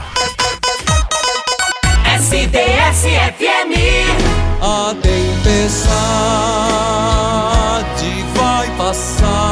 SDS-FM 2.19 4.42
A 4.65 4.95
tempestade 5.03 5.93
vai 8.63 8.71
passar 8.77 9.43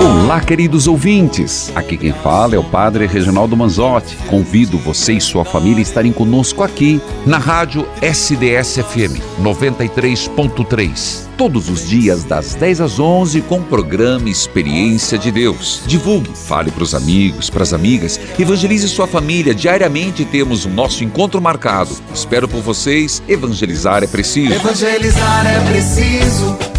Olá, 0.00 0.40
queridos 0.40 0.86
ouvintes. 0.86 1.70
Aqui 1.74 1.96
quem 1.96 2.12
fala 2.12 2.54
é 2.54 2.58
o 2.58 2.64
Padre 2.64 3.06
Reginaldo 3.06 3.54
Manzotti. 3.54 4.16
Convido 4.28 4.78
você 4.78 5.14
e 5.14 5.20
sua 5.20 5.44
família 5.44 5.78
a 5.78 5.82
estarem 5.82 6.10
conosco 6.10 6.62
aqui 6.62 7.00
na 7.26 7.36
rádio 7.36 7.86
SDS-FM 8.00 9.20
93.3. 9.42 11.28
Todos 11.36 11.68
os 11.68 11.86
dias, 11.86 12.24
das 12.24 12.54
10 12.54 12.80
às 12.80 12.98
11, 12.98 13.42
com 13.42 13.58
o 13.58 13.64
programa 13.64 14.30
Experiência 14.30 15.18
de 15.18 15.30
Deus. 15.30 15.82
Divulgue, 15.86 16.30
fale 16.34 16.70
para 16.70 16.82
os 16.82 16.94
amigos, 16.94 17.50
para 17.50 17.62
as 17.62 17.74
amigas, 17.74 18.18
evangelize 18.38 18.88
sua 18.88 19.06
família. 19.06 19.54
Diariamente 19.54 20.24
temos 20.24 20.64
o 20.64 20.70
nosso 20.70 21.04
encontro 21.04 21.42
marcado. 21.42 21.94
Espero 22.14 22.48
por 22.48 22.62
vocês. 22.62 23.22
Evangelizar 23.28 24.02
é 24.02 24.06
preciso. 24.06 24.54
Evangelizar. 24.54 25.46
É 25.46 25.60
preciso. 25.70 26.69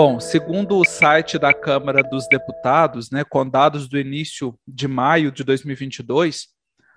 Bom, 0.00 0.20
segundo 0.20 0.78
o 0.78 0.84
site 0.84 1.40
da 1.40 1.52
Câmara 1.52 2.04
dos 2.04 2.28
Deputados, 2.28 3.10
né, 3.10 3.24
com 3.24 3.44
dados 3.44 3.88
do 3.88 3.98
início 3.98 4.56
de 4.64 4.86
maio 4.86 5.32
de 5.32 5.42
2022, 5.42 6.50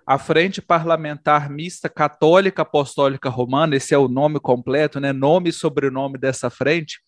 a 0.06 0.20
Frente 0.20 0.62
Parlamentar 0.62 1.50
Mista 1.50 1.90
Católica 1.90 2.62
Apostólica 2.62 3.28
Romana, 3.28 3.76
esse 3.76 3.96
é 3.96 3.98
o 3.98 4.08
nome 4.08 4.40
completo, 4.40 5.00
né, 5.00 5.12
nome 5.12 5.50
e 5.50 5.52
sobrenome 5.52 6.20
dessa 6.20 6.48
frente, 6.52 7.00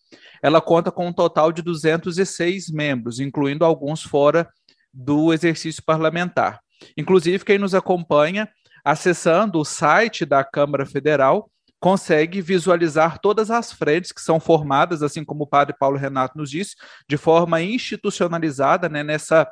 ela 0.42 0.60
conta 0.60 0.90
com 0.90 1.06
um 1.06 1.12
total 1.12 1.52
de 1.52 1.62
206 1.62 2.72
membros, 2.72 3.20
incluindo 3.20 3.64
alguns 3.64 4.02
fora 4.02 4.48
do 4.92 5.32
exercício 5.32 5.80
parlamentar. 5.86 6.58
Inclusive, 6.98 7.44
quem 7.44 7.56
nos 7.56 7.72
acompanha, 7.72 8.48
acessando 8.84 9.60
o 9.60 9.64
site 9.64 10.26
da 10.26 10.42
Câmara 10.42 10.84
Federal, 10.86 11.48
consegue 11.84 12.40
visualizar 12.40 13.18
todas 13.18 13.50
as 13.50 13.70
frentes 13.70 14.10
que 14.10 14.22
são 14.22 14.40
formadas, 14.40 15.02
assim 15.02 15.22
como 15.22 15.44
o 15.44 15.46
padre 15.46 15.76
Paulo 15.78 15.98
Renato 15.98 16.38
nos 16.38 16.48
disse, 16.48 16.76
de 17.06 17.18
forma 17.18 17.60
institucionalizada 17.60 18.88
né, 18.88 19.02
nessa, 19.02 19.46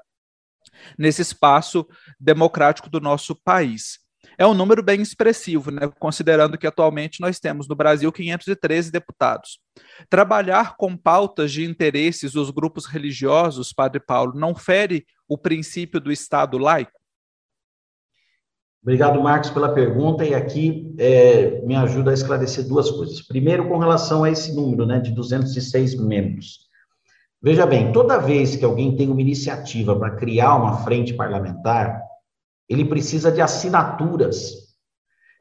nesse 0.96 1.20
espaço 1.20 1.86
democrático 2.18 2.88
do 2.88 3.02
nosso 3.02 3.36
país. 3.36 3.98
É 4.38 4.46
um 4.46 4.54
número 4.54 4.82
bem 4.82 5.02
expressivo, 5.02 5.70
né, 5.70 5.82
considerando 5.98 6.56
que 6.56 6.66
atualmente 6.66 7.20
nós 7.20 7.38
temos 7.38 7.68
no 7.68 7.74
Brasil 7.74 8.10
513 8.10 8.90
deputados. 8.90 9.60
Trabalhar 10.08 10.76
com 10.78 10.96
pautas 10.96 11.52
de 11.52 11.66
interesses 11.66 12.32
dos 12.32 12.48
grupos 12.48 12.86
religiosos, 12.86 13.74
Padre 13.74 14.00
Paulo, 14.00 14.32
não 14.34 14.54
fere 14.54 15.04
o 15.28 15.36
princípio 15.36 16.00
do 16.00 16.10
Estado 16.10 16.56
laico? 16.56 17.01
Obrigado, 18.82 19.22
Marcos, 19.22 19.50
pela 19.50 19.72
pergunta. 19.72 20.24
E 20.24 20.34
aqui 20.34 20.92
é, 20.98 21.62
me 21.64 21.76
ajuda 21.76 22.10
a 22.10 22.14
esclarecer 22.14 22.66
duas 22.66 22.90
coisas. 22.90 23.22
Primeiro, 23.22 23.68
com 23.68 23.78
relação 23.78 24.24
a 24.24 24.30
esse 24.30 24.54
número, 24.54 24.84
né, 24.84 24.98
de 24.98 25.12
206 25.12 25.94
membros. 25.94 26.70
Veja 27.40 27.64
bem, 27.64 27.92
toda 27.92 28.18
vez 28.18 28.56
que 28.56 28.64
alguém 28.64 28.96
tem 28.96 29.08
uma 29.08 29.20
iniciativa 29.20 29.96
para 29.96 30.16
criar 30.16 30.56
uma 30.56 30.78
frente 30.78 31.14
parlamentar, 31.14 32.00
ele 32.68 32.84
precisa 32.84 33.30
de 33.30 33.40
assinaturas, 33.40 34.52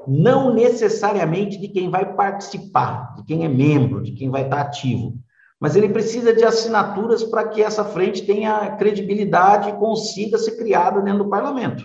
não 0.08 0.54
necessariamente 0.54 1.60
de 1.60 1.68
quem 1.68 1.90
vai 1.90 2.16
participar, 2.16 3.16
de 3.16 3.24
quem 3.24 3.46
é 3.46 3.48
membro, 3.48 4.02
de 4.02 4.14
quem 4.14 4.30
vai 4.32 4.44
estar 4.44 4.62
ativo, 4.62 5.16
mas 5.60 5.76
ele 5.76 5.90
precisa 5.90 6.34
de 6.34 6.44
assinaturas 6.44 7.24
para 7.24 7.48
que 7.48 7.62
essa 7.62 7.86
frente 7.86 8.26
tenha 8.26 8.76
credibilidade 8.78 9.70
e 9.70 9.74
consiga 9.74 10.40
ser 10.40 10.58
criada 10.58 11.02
dentro 11.02 11.24
do 11.24 11.30
parlamento. 11.30 11.84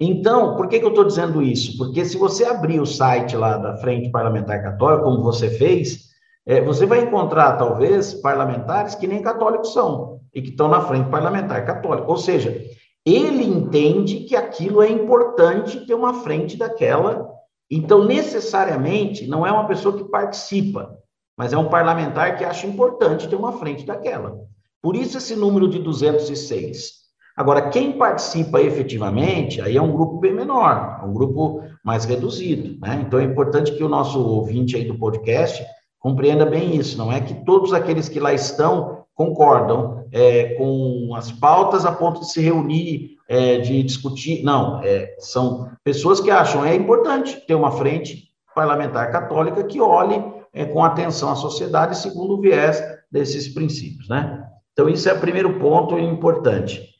Então, 0.00 0.56
por 0.56 0.68
que, 0.68 0.80
que 0.80 0.84
eu 0.84 0.90
estou 0.90 1.04
dizendo 1.04 1.40
isso? 1.40 1.76
Porque 1.78 2.04
se 2.04 2.16
você 2.16 2.44
abrir 2.44 2.80
o 2.80 2.86
site 2.86 3.36
lá 3.36 3.56
da 3.56 3.76
Frente 3.76 4.10
Parlamentar 4.10 4.62
Católica, 4.62 5.04
como 5.04 5.22
você 5.22 5.48
fez, 5.50 6.10
é, 6.46 6.60
você 6.60 6.84
vai 6.84 7.00
encontrar, 7.00 7.56
talvez, 7.56 8.14
parlamentares 8.14 8.94
que 8.94 9.06
nem 9.06 9.22
católicos 9.22 9.72
são 9.72 10.20
e 10.34 10.42
que 10.42 10.50
estão 10.50 10.68
na 10.68 10.80
Frente 10.80 11.08
Parlamentar 11.08 11.64
Católica. 11.64 12.10
Ou 12.10 12.16
seja, 12.16 12.60
ele 13.06 13.44
entende 13.44 14.20
que 14.20 14.34
aquilo 14.34 14.82
é 14.82 14.90
importante 14.90 15.86
ter 15.86 15.94
uma 15.94 16.22
frente 16.22 16.56
daquela. 16.56 17.30
Então, 17.70 18.04
necessariamente, 18.04 19.26
não 19.26 19.46
é 19.46 19.52
uma 19.52 19.66
pessoa 19.66 19.96
que 19.96 20.04
participa, 20.04 20.98
mas 21.36 21.52
é 21.52 21.58
um 21.58 21.68
parlamentar 21.68 22.36
que 22.36 22.44
acha 22.44 22.66
importante 22.66 23.28
ter 23.28 23.36
uma 23.36 23.52
frente 23.52 23.86
daquela. 23.86 24.38
Por 24.82 24.96
isso, 24.96 25.16
esse 25.16 25.36
número 25.36 25.68
de 25.68 25.78
206. 25.78 27.03
Agora, 27.36 27.68
quem 27.68 27.92
participa 27.92 28.60
efetivamente, 28.60 29.60
aí 29.60 29.76
é 29.76 29.82
um 29.82 29.90
grupo 29.90 30.18
bem 30.18 30.32
menor, 30.32 31.00
é 31.02 31.04
um 31.04 31.12
grupo 31.12 31.62
mais 31.82 32.04
reduzido, 32.04 32.78
né? 32.80 33.04
Então 33.04 33.18
é 33.18 33.24
importante 33.24 33.72
que 33.72 33.82
o 33.82 33.88
nosso 33.88 34.20
ouvinte 34.24 34.76
aí 34.76 34.84
do 34.84 34.96
podcast 34.96 35.64
compreenda 35.98 36.46
bem 36.46 36.76
isso, 36.76 36.96
não 36.96 37.10
é 37.10 37.20
que 37.20 37.34
todos 37.44 37.72
aqueles 37.72 38.08
que 38.08 38.20
lá 38.20 38.32
estão 38.32 39.04
concordam 39.14 40.04
é, 40.12 40.54
com 40.54 41.12
as 41.16 41.32
pautas 41.32 41.84
a 41.84 41.90
ponto 41.90 42.20
de 42.20 42.30
se 42.30 42.40
reunir, 42.40 43.16
é, 43.28 43.58
de 43.58 43.82
discutir, 43.82 44.44
não, 44.44 44.80
é, 44.82 45.16
são 45.18 45.70
pessoas 45.82 46.20
que 46.20 46.30
acham 46.30 46.64
é 46.64 46.74
importante 46.74 47.44
ter 47.46 47.54
uma 47.54 47.72
frente 47.72 48.28
parlamentar 48.54 49.10
católica 49.10 49.64
que 49.64 49.80
olhe 49.80 50.22
é, 50.52 50.64
com 50.64 50.84
atenção 50.84 51.30
à 51.30 51.34
sociedade 51.34 51.98
segundo 51.98 52.34
o 52.34 52.40
viés 52.40 52.80
desses 53.10 53.48
princípios, 53.48 54.08
né? 54.08 54.44
Então, 54.72 54.88
isso 54.88 55.08
é 55.08 55.12
o 55.12 55.20
primeiro 55.20 55.58
ponto 55.58 55.98
importante. 55.98 56.93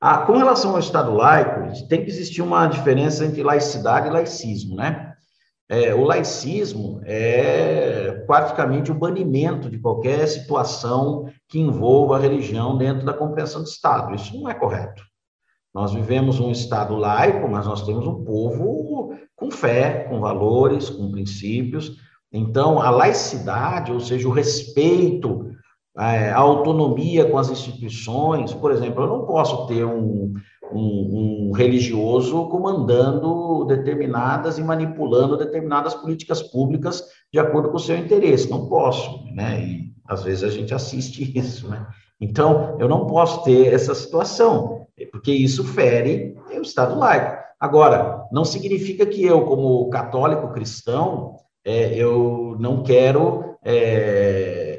Ah, 0.00 0.18
com 0.18 0.32
relação 0.38 0.70
ao 0.70 0.78
Estado 0.78 1.12
laico, 1.12 1.86
tem 1.86 2.02
que 2.02 2.10
existir 2.10 2.40
uma 2.40 2.66
diferença 2.66 3.24
entre 3.24 3.42
laicidade 3.42 4.08
e 4.08 4.10
laicismo, 4.10 4.74
né? 4.74 5.12
É, 5.68 5.94
o 5.94 6.02
laicismo 6.02 7.00
é 7.04 8.24
praticamente 8.26 8.90
o 8.90 8.98
banimento 8.98 9.70
de 9.70 9.78
qualquer 9.78 10.26
situação 10.26 11.30
que 11.48 11.60
envolva 11.60 12.16
a 12.16 12.18
religião 12.18 12.78
dentro 12.78 13.04
da 13.04 13.12
compreensão 13.12 13.62
do 13.62 13.68
Estado. 13.68 14.14
Isso 14.14 14.34
não 14.40 14.48
é 14.48 14.54
correto. 14.54 15.02
Nós 15.72 15.92
vivemos 15.92 16.40
um 16.40 16.50
Estado 16.50 16.96
laico, 16.96 17.46
mas 17.46 17.66
nós 17.66 17.86
temos 17.86 18.06
um 18.06 18.24
povo 18.24 19.14
com 19.36 19.50
fé, 19.50 20.06
com 20.08 20.18
valores, 20.18 20.90
com 20.90 21.12
princípios. 21.12 21.96
Então, 22.32 22.80
a 22.80 22.90
laicidade, 22.90 23.92
ou 23.92 24.00
seja, 24.00 24.26
o 24.26 24.32
respeito 24.32 25.49
a 25.96 26.36
autonomia 26.36 27.24
com 27.24 27.38
as 27.38 27.50
instituições. 27.50 28.52
Por 28.52 28.72
exemplo, 28.72 29.04
eu 29.04 29.08
não 29.08 29.26
posso 29.26 29.66
ter 29.66 29.84
um, 29.84 30.32
um, 30.72 31.48
um, 31.48 31.52
religioso 31.52 32.48
comandando 32.48 33.64
determinadas 33.66 34.58
e 34.58 34.62
manipulando 34.62 35.36
determinadas 35.36 35.94
políticas 35.94 36.42
públicas 36.42 37.02
de 37.32 37.38
acordo 37.38 37.70
com 37.70 37.76
o 37.76 37.80
seu 37.80 37.96
interesse. 37.96 38.50
Não 38.50 38.68
posso, 38.68 39.24
né? 39.32 39.60
E 39.62 39.92
às 40.06 40.22
vezes 40.22 40.44
a 40.44 40.48
gente 40.48 40.74
assiste 40.74 41.30
isso, 41.36 41.68
né? 41.68 41.86
Então, 42.20 42.76
eu 42.78 42.88
não 42.88 43.06
posso 43.06 43.42
ter 43.44 43.72
essa 43.72 43.94
situação, 43.94 44.86
porque 45.10 45.32
isso 45.32 45.64
fere 45.64 46.36
o 46.54 46.60
Estado 46.60 46.98
laico. 46.98 47.40
Agora, 47.58 48.26
não 48.30 48.44
significa 48.44 49.06
que 49.06 49.24
eu, 49.24 49.46
como 49.46 49.88
católico 49.88 50.52
cristão, 50.52 51.36
é, 51.64 51.94
eu 51.94 52.56
não 52.58 52.82
quero 52.82 53.56
é, 53.64 54.69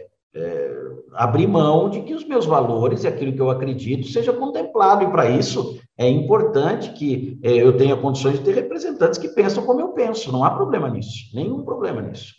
abrir 1.14 1.48
mão 1.48 1.90
de 1.90 2.02
que 2.02 2.14
os 2.14 2.26
meus 2.26 2.46
valores 2.46 3.04
e 3.04 3.08
aquilo 3.08 3.34
que 3.34 3.42
eu 3.42 3.50
acredito 3.50 4.08
seja 4.08 4.34
contemplado, 4.34 5.04
e 5.04 5.12
para 5.12 5.30
isso 5.30 5.80
é 5.98 6.08
importante 6.10 6.94
que 6.94 7.40
eh, 7.44 7.58
eu 7.58 7.76
tenha 7.78 7.98
condições 7.98 8.40
de 8.40 8.46
ter 8.46 8.56
representantes 8.56 9.20
que 9.20 9.30
pensam 9.30 9.66
como 9.66 9.82
eu 9.82 9.90
penso, 9.90 10.32
não 10.32 10.44
há 10.44 10.52
problema 10.52 10.90
nisso, 10.90 11.30
nenhum 11.34 11.64
problema 11.64 12.02
nisso. 12.02 12.34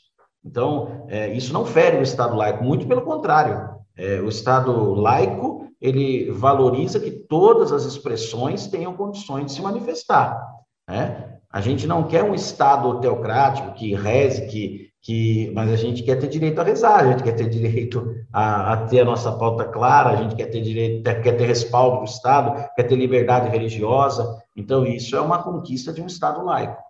Então, 0.45 1.07
eh, 1.09 1.33
isso 1.35 1.52
não 1.52 1.64
fere 1.64 1.99
o 1.99 2.02
Estado 2.02 2.37
laico, 2.37 2.64
muito 2.64 2.87
pelo 2.87 3.02
contrário. 3.02 3.71
Eh, 3.97 4.21
o 4.21 4.29
Estado 4.29 4.95
laico, 4.95 5.69
ele 5.81 6.31
valoriza 6.31 6.99
que 6.99 7.11
todas 7.11 7.73
as 7.73 7.85
expressões 7.85 8.67
tenham 8.67 8.95
condições 8.95 9.47
de 9.47 9.52
se 9.52 9.62
manifestar. 9.62 10.41
Né? 10.88 11.38
A 11.50 11.61
gente 11.61 11.87
não 11.87 12.05
quer 12.05 12.25
um 12.25 12.35
Estado 12.35 13.00
teocrático 13.00 13.75
que 13.75 13.95
reze, 13.95 14.47
que 14.47 14.91
que, 15.02 15.50
mas 15.52 15.68
a 15.71 15.76
gente 15.76 16.04
quer 16.04 16.16
ter 16.16 16.28
direito 16.28 16.61
a 16.61 16.64
rezar, 16.64 17.00
a 17.00 17.11
gente 17.11 17.25
quer 17.25 17.32
ter 17.32 17.49
direito 17.49 18.14
a, 18.32 18.73
a 18.73 18.76
ter 18.87 19.00
a 19.00 19.04
nossa 19.04 19.32
pauta 19.32 19.64
clara, 19.64 20.11
a 20.11 20.16
gente 20.16 20.37
quer 20.37 20.47
ter 20.47 20.61
direito, 20.61 21.02
quer 21.02 21.37
ter 21.37 21.44
respaldo 21.44 21.99
do 21.99 22.04
Estado, 22.04 22.71
quer 22.76 22.85
ter 22.85 22.94
liberdade 22.94 23.50
religiosa. 23.50 24.40
Então, 24.56 24.87
isso 24.87 25.16
é 25.16 25.21
uma 25.21 25.42
conquista 25.42 25.92
de 25.92 26.00
um 26.00 26.06
Estado 26.06 26.45
laico. 26.45 26.80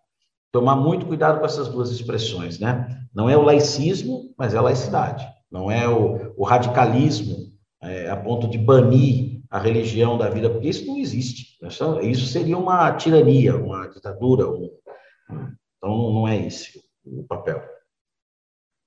Tomar 0.53 0.77
muito 0.77 1.07
cuidado 1.07 1.41
com 1.41 1.47
essas 1.47 1.69
duas 1.69 1.91
expressões, 1.91 2.59
né? 2.59 3.01
Não 3.15 3.31
é 3.31 3.37
o 3.37 3.43
laicismo, 3.43 4.35
mas 4.37 4.53
é 4.53 4.59
a 4.59 4.63
laicidade. 4.63 5.27
Não 5.51 5.71
é 5.71 5.89
o, 5.89 6.35
o 6.37 6.45
radicalismo 6.45 7.51
é, 7.83 8.11
a 8.11 8.17
ponto 8.17 8.47
de 8.47 8.59
banir 8.59 9.41
a 9.51 9.59
religião 9.59 10.19
da 10.19 10.29
vida, 10.29 10.51
porque 10.51 10.69
isso 10.69 10.87
não 10.87 10.99
existe. 10.99 11.57
Isso 12.03 12.27
seria 12.27 12.59
uma 12.59 12.93
tirania, 12.93 13.57
uma 13.57 13.87
ditadura. 13.87 14.47
Um, 14.49 14.71
então, 15.79 16.13
não 16.13 16.29
é 16.29 16.47
esse 16.47 16.79
o 17.07 17.25
papel. 17.25 17.63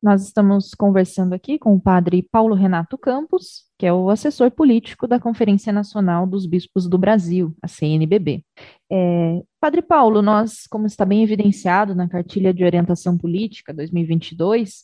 Nós 0.02 0.24
estamos 0.24 0.74
conversando 0.76 1.34
aqui 1.34 1.58
com 1.58 1.74
o 1.74 1.80
padre 1.80 2.28
Paulo 2.32 2.54
Renato 2.54 2.98
Campos, 2.98 3.64
que 3.78 3.86
é 3.86 3.94
o 3.94 4.10
assessor 4.10 4.52
político 4.52 5.08
da 5.08 5.20
Conferência 5.20 5.74
Nacional 5.74 6.28
dos 6.28 6.46
Bispos 6.46 6.88
do 6.88 6.98
Brasil, 6.98 7.56
a 7.62 7.68
CNBB. 7.68 8.44
É, 8.92 9.42
padre 9.60 9.82
Paulo, 9.82 10.22
nós, 10.22 10.68
como 10.68 10.86
está 10.86 11.06
bem 11.06 11.24
evidenciado 11.24 11.96
na 11.96 12.08
cartilha 12.08 12.54
de 12.54 12.64
orientação 12.64 13.18
política 13.18 13.74
2022, 13.74 14.84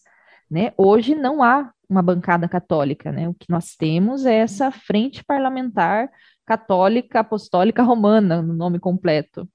né, 0.50 0.74
hoje 0.76 1.16
não 1.16 1.44
há 1.44 1.72
uma 1.88 2.02
bancada 2.02 2.48
católica, 2.48 3.12
né? 3.12 3.28
O 3.28 3.34
que 3.34 3.50
nós 3.50 3.76
temos 3.76 4.26
é 4.26 4.36
essa 4.36 4.72
frente 4.72 5.24
parlamentar 5.24 6.10
católica 6.46 7.20
apostólica 7.20 7.84
romana, 7.84 8.42
no 8.42 8.54
nome 8.54 8.80
completo. 8.80 9.48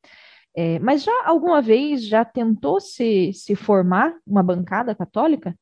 É, 0.57 0.79
mas 0.79 1.03
já 1.03 1.13
alguma 1.27 1.61
vez 1.61 2.07
já 2.09 2.25
tentou 2.25 2.81
se, 2.81 3.31
se 3.35 3.55
formar 3.55 4.15
uma 4.27 4.43
bancada 4.43 4.95
católica? 4.95 5.55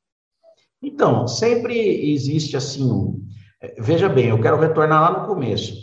Então, 0.80 1.26
sempre 1.26 2.12
existe 2.12 2.56
assim. 2.56 3.20
É, 3.60 3.74
veja 3.82 4.08
bem, 4.08 4.28
eu 4.28 4.40
quero 4.40 4.60
retornar 4.60 5.00
lá 5.00 5.20
no 5.20 5.26
começo. 5.26 5.74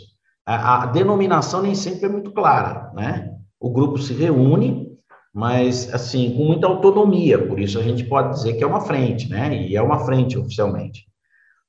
A, 0.46 0.84
a 0.84 0.86
denominação 0.86 1.60
nem 1.60 1.74
sempre 1.74 2.06
é 2.06 2.08
muito 2.08 2.32
clara, 2.32 2.90
né? 2.94 3.36
O 3.60 3.70
grupo 3.70 3.98
se 3.98 4.14
reúne, 4.14 4.96
mas 5.32 5.92
assim, 5.92 6.34
com 6.34 6.44
muita 6.44 6.66
autonomia, 6.66 7.46
por 7.46 7.60
isso 7.60 7.78
a 7.78 7.82
gente 7.82 8.04
pode 8.04 8.34
dizer 8.34 8.54
que 8.54 8.64
é 8.64 8.66
uma 8.66 8.80
frente, 8.80 9.28
né? 9.28 9.54
E 9.66 9.76
é 9.76 9.82
uma 9.82 10.06
frente 10.06 10.38
oficialmente. 10.38 11.06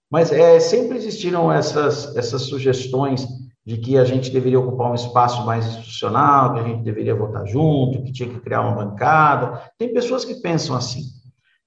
Mas 0.09 0.31
é, 0.31 0.59
sempre 0.61 0.97
existiram 0.97 1.51
essas, 1.51 2.15
essas 2.15 2.43
sugestões 2.43 3.27
de 3.65 3.77
que 3.77 3.97
a 3.97 4.03
gente 4.03 4.29
deveria 4.29 4.59
ocupar 4.59 4.91
um 4.91 4.95
espaço 4.95 5.45
mais 5.45 5.65
institucional, 5.65 6.53
que 6.53 6.59
a 6.59 6.63
gente 6.63 6.83
deveria 6.83 7.15
votar 7.15 7.45
junto, 7.47 8.03
que 8.03 8.11
tinha 8.11 8.27
que 8.27 8.39
criar 8.41 8.61
uma 8.61 8.75
bancada. 8.75 9.61
Tem 9.77 9.93
pessoas 9.93 10.25
que 10.25 10.35
pensam 10.35 10.75
assim. 10.75 11.03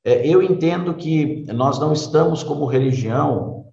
É, 0.05 0.27
eu 0.27 0.43
entendo 0.43 0.95
que 0.95 1.45
nós 1.53 1.79
não 1.79 1.93
estamos, 1.93 2.43
como 2.43 2.67
religião, 2.67 3.65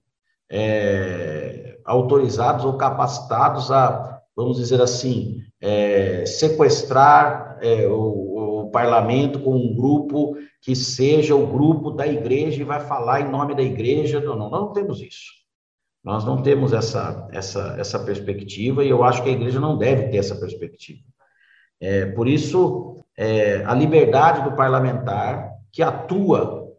é, 0.50 1.78
autorizados 1.84 2.64
ou 2.64 2.74
capacitados 2.78 3.70
a, 3.72 4.22
vamos 4.36 4.58
dizer 4.58 4.82
assim, 4.82 5.42
é, 5.60 6.26
sequestrar 6.26 7.58
é, 7.62 7.88
o, 7.88 8.62
o 8.64 8.72
parlamento 8.72 9.40
com 9.40 9.56
um 9.56 9.76
grupo 9.76 10.36
que 10.62 10.76
seja 10.76 11.36
o 11.36 11.46
grupo 11.46 11.92
da 11.92 12.08
igreja 12.08 12.62
e 12.62 12.66
vai 12.66 12.80
falar 12.80 13.22
em 13.22 13.30
nome 13.30 13.54
da 13.54 13.62
igreja. 13.62 14.22
Não, 14.22 14.36
não, 14.38 14.50
não 14.50 14.72
temos 14.72 15.02
isso. 15.02 15.43
Nós 16.04 16.26
não 16.26 16.42
temos 16.42 16.74
essa, 16.74 17.28
essa, 17.32 17.76
essa 17.78 18.00
perspectiva 18.00 18.84
e 18.84 18.90
eu 18.90 19.04
acho 19.04 19.24
que 19.24 19.30
a 19.30 19.34
igreja 19.34 19.60
não 19.60 19.78
deve 19.78 20.10
ter 20.10 20.18
essa 20.18 20.36
perspectiva. 20.36 21.02
É, 21.80 22.08
por 22.08 22.28
isso, 22.28 23.04
é, 23.18 23.64
a 23.66 23.74
liberdade 23.74 24.44
do 24.44 24.56
parlamentar, 24.56 25.52
que 25.72 25.82
atua 25.82 26.72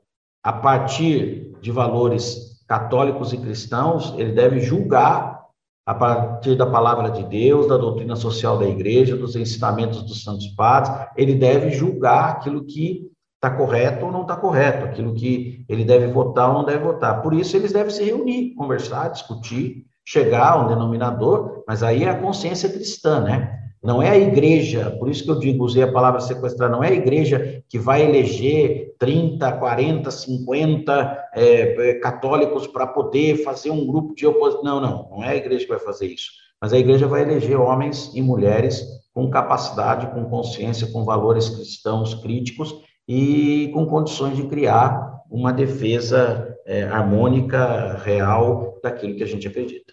a 0.43 0.53
partir 0.53 1.53
de 1.61 1.71
valores 1.71 2.63
católicos 2.69 3.33
e 3.33 3.39
cristãos, 3.39 4.15
ele 4.19 4.33
deve 4.33 4.61
julgar 4.61 5.43
a 5.87 5.95
partir 5.95 6.57
da 6.57 6.67
palavra 6.67 7.11
de 7.11 7.25
Deus, 7.25 7.69
da 7.69 7.77
doutrina 7.77 8.17
social 8.17 8.59
da 8.59 8.67
igreja, 8.67 9.17
dos 9.17 9.37
ensinamentos 9.37 10.03
dos 10.03 10.23
santos 10.23 10.49
padres, 10.49 10.95
ele 11.17 11.35
deve 11.35 11.71
julgar 11.71 12.31
aquilo 12.31 12.65
que 12.65 13.11
está 13.45 13.51
correto 13.51 14.07
ou 14.07 14.13
não 14.13 14.23
está 14.23 14.37
correto, 14.37 14.87
aquilo 14.87 15.15
que 15.15 15.65
ele 15.69 15.85
deve 15.85 16.07
votar 16.07 16.49
ou 16.49 16.55
não 16.55 16.65
deve 16.65 16.83
votar. 16.83 17.21
Por 17.23 17.35
isso, 17.35 17.57
eles 17.57 17.73
devem 17.73 17.93
se 17.93 18.03
reunir, 18.03 18.55
conversar, 18.55 19.09
discutir, 19.09 19.85
chegar 20.05 20.53
a 20.53 20.65
um 20.65 20.69
denominador, 20.69 21.63
mas 21.67 21.83
aí 21.83 22.05
é 22.05 22.11
a 22.11 22.19
consciência 22.19 22.69
cristã, 22.69 23.21
né? 23.21 23.61
Não 23.83 24.03
é 24.03 24.09
a 24.09 24.19
igreja, 24.19 24.97
por 24.99 25.11
isso 25.11 25.25
que 25.25 25.31
eu 25.31 25.39
digo, 25.39 25.63
usei 25.63 25.83
a 25.83 25.93
palavra 25.93 26.19
sequestrar, 26.19 26.71
não 26.71 26.83
é 26.83 26.89
a 26.89 26.95
igreja 26.95 27.63
que 27.69 27.79
vai 27.79 28.03
eleger 28.03 28.95
30, 28.99 29.53
40, 29.53 30.11
50 30.11 31.29
é, 31.35 31.95
católicos 31.95 32.67
para 32.67 32.87
poder 32.87 33.45
fazer 33.45 33.71
um 33.71 33.87
grupo 33.87 34.15
de 34.15 34.27
oposição. 34.27 34.65
Não, 34.65 34.81
não, 34.81 35.09
não 35.11 35.25
é 35.25 35.33
a 35.33 35.37
igreja 35.37 35.65
que 35.65 35.71
vai 35.71 35.79
fazer 35.79 36.07
isso. 36.07 36.31
Mas 36.63 36.73
a 36.73 36.79
igreja 36.79 37.07
vai 37.07 37.21
eleger 37.21 37.61
homens 37.61 38.11
e 38.15 38.23
mulheres 38.23 38.83
com 39.13 39.29
capacidade, 39.29 40.07
com 40.15 40.25
consciência, 40.25 40.87
com 40.91 41.05
valores 41.05 41.51
cristãos 41.51 42.15
críticos 42.15 42.75
e 43.07 43.71
com 43.73 43.87
condições 43.87 44.37
de 44.37 44.47
criar 44.47 45.23
uma 45.31 45.53
defesa 45.53 46.57
é, 46.67 46.85
harmônica, 46.85 47.99
real, 47.99 48.79
daquilo 48.83 49.17
que 49.17 49.23
a 49.23 49.27
gente 49.27 49.47
acredita. 49.47 49.93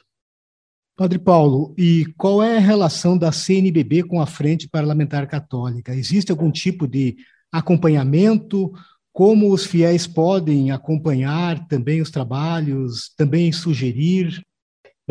Padre 0.96 1.18
Paulo, 1.18 1.74
e 1.78 2.06
qual 2.18 2.44
é 2.44 2.58
a 2.58 2.62
relação 2.62 3.18
da 3.18 3.32
CNBB 3.32 4.04
com 4.04 4.22
a 4.22 4.28
Frente 4.28 4.70
Parlamentar 4.70 5.28
Católica? 5.28 5.96
Existe 5.96 6.32
algum 6.32 6.52
tipo 6.52 6.88
de 6.88 7.18
acompanhamento? 7.52 8.72
Como 9.12 9.52
os 9.52 9.66
fiéis 9.66 10.06
podem 10.06 10.72
acompanhar 10.72 11.68
também 11.68 12.02
os 12.02 12.12
trabalhos, 12.12 13.12
também 13.18 13.52
sugerir? 13.52 14.42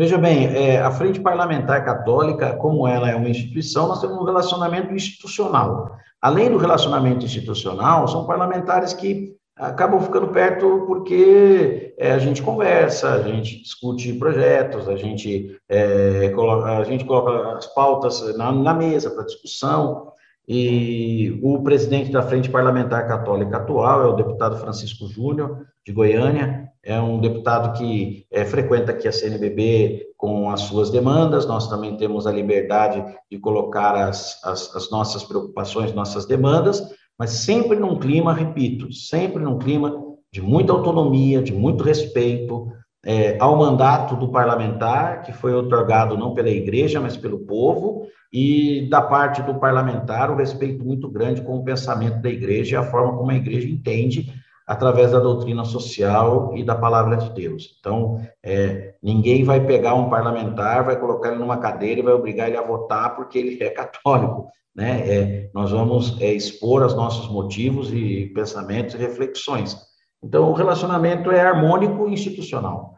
Veja 0.01 0.17
bem, 0.17 0.47
é, 0.47 0.81
a 0.81 0.89
Frente 0.89 1.19
Parlamentar 1.19 1.85
Católica, 1.85 2.53
como 2.53 2.87
ela 2.87 3.07
é 3.07 3.15
uma 3.15 3.29
instituição, 3.29 3.87
nós 3.87 4.01
temos 4.01 4.17
um 4.17 4.23
relacionamento 4.23 4.91
institucional. 4.91 5.95
Além 6.19 6.49
do 6.49 6.57
relacionamento 6.57 7.23
institucional, 7.23 8.07
são 8.07 8.25
parlamentares 8.25 8.93
que 8.93 9.35
acabam 9.55 10.01
ficando 10.01 10.29
perto 10.29 10.85
porque 10.87 11.93
é, 11.99 12.13
a 12.13 12.17
gente 12.17 12.41
conversa, 12.41 13.13
a 13.13 13.21
gente 13.21 13.61
discute 13.61 14.11
projetos, 14.13 14.89
a 14.89 14.95
gente, 14.95 15.55
é, 15.69 16.29
coloca, 16.29 16.79
a 16.79 16.83
gente 16.83 17.05
coloca 17.05 17.57
as 17.57 17.67
pautas 17.67 18.35
na, 18.35 18.51
na 18.51 18.73
mesa 18.73 19.11
para 19.11 19.25
discussão. 19.25 20.13
E 20.47 21.39
o 21.43 21.61
presidente 21.61 22.11
da 22.11 22.23
Frente 22.23 22.49
Parlamentar 22.49 23.07
Católica 23.07 23.57
atual 23.57 24.01
é 24.01 24.07
o 24.07 24.15
deputado 24.15 24.57
Francisco 24.57 25.07
Júnior, 25.07 25.59
de 25.85 25.93
Goiânia, 25.93 26.70
é 26.83 26.99
um 26.99 27.19
deputado 27.19 27.77
que 27.77 28.25
é, 28.31 28.43
frequenta 28.43 28.91
aqui 28.91 29.07
a 29.07 29.11
CNBB 29.11 30.07
com 30.17 30.49
as 30.49 30.61
suas 30.61 30.89
demandas, 30.89 31.45
nós 31.45 31.67
também 31.67 31.95
temos 31.95 32.25
a 32.25 32.31
liberdade 32.31 33.03
de 33.29 33.37
colocar 33.37 33.95
as, 33.95 34.43
as, 34.43 34.75
as 34.75 34.89
nossas 34.89 35.23
preocupações, 35.23 35.93
nossas 35.93 36.25
demandas, 36.25 36.83
mas 37.17 37.31
sempre 37.31 37.77
num 37.77 37.99
clima, 37.99 38.33
repito, 38.33 38.91
sempre 38.91 39.43
num 39.43 39.59
clima 39.59 39.95
de 40.33 40.41
muita 40.41 40.73
autonomia, 40.73 41.41
de 41.41 41.53
muito 41.53 41.83
respeito 41.83 42.71
é, 43.05 43.37
ao 43.39 43.57
mandato 43.57 44.15
do 44.15 44.29
parlamentar, 44.29 45.23
que 45.23 45.31
foi 45.31 45.53
otorgado 45.53 46.17
não 46.17 46.33
pela 46.33 46.49
igreja, 46.49 46.99
mas 46.99 47.17
pelo 47.17 47.39
povo, 47.39 48.07
e 48.31 48.87
da 48.89 49.01
parte 49.01 49.41
do 49.41 49.55
parlamentar, 49.55 50.31
o 50.31 50.35
respeito 50.35 50.83
muito 50.83 51.09
grande 51.09 51.41
com 51.41 51.57
o 51.57 51.63
pensamento 51.63 52.21
da 52.21 52.29
igreja 52.29 52.75
e 52.75 52.79
a 52.79 52.83
forma 52.89 53.17
como 53.17 53.31
a 53.31 53.35
igreja 53.35 53.67
entende 53.67 54.33
através 54.71 55.11
da 55.11 55.19
doutrina 55.19 55.65
social 55.65 56.55
e 56.55 56.63
da 56.63 56.73
palavra 56.73 57.17
de 57.17 57.29
Deus. 57.31 57.75
Então, 57.77 58.25
é, 58.41 58.95
ninguém 59.03 59.43
vai 59.43 59.59
pegar 59.59 59.95
um 59.95 60.09
parlamentar, 60.09 60.85
vai 60.85 60.97
colocar 60.97 61.27
ele 61.27 61.39
numa 61.39 61.57
cadeira 61.57 61.99
e 61.99 62.03
vai 62.03 62.13
obrigar 62.13 62.47
ele 62.47 62.55
a 62.55 62.65
votar 62.65 63.13
porque 63.13 63.37
ele 63.37 63.61
é 63.61 63.69
católico. 63.69 64.47
Né? 64.73 65.01
É, 65.05 65.49
nós 65.53 65.71
vamos 65.71 66.21
é, 66.21 66.31
expor 66.31 66.85
os 66.85 66.95
nossos 66.95 67.29
motivos 67.29 67.91
e 67.91 68.31
pensamentos 68.33 68.95
e 68.95 68.97
reflexões. 68.97 69.75
Então, 70.23 70.49
o 70.49 70.53
relacionamento 70.53 71.31
é 71.31 71.41
harmônico 71.41 72.07
e 72.07 72.13
institucional. 72.13 72.95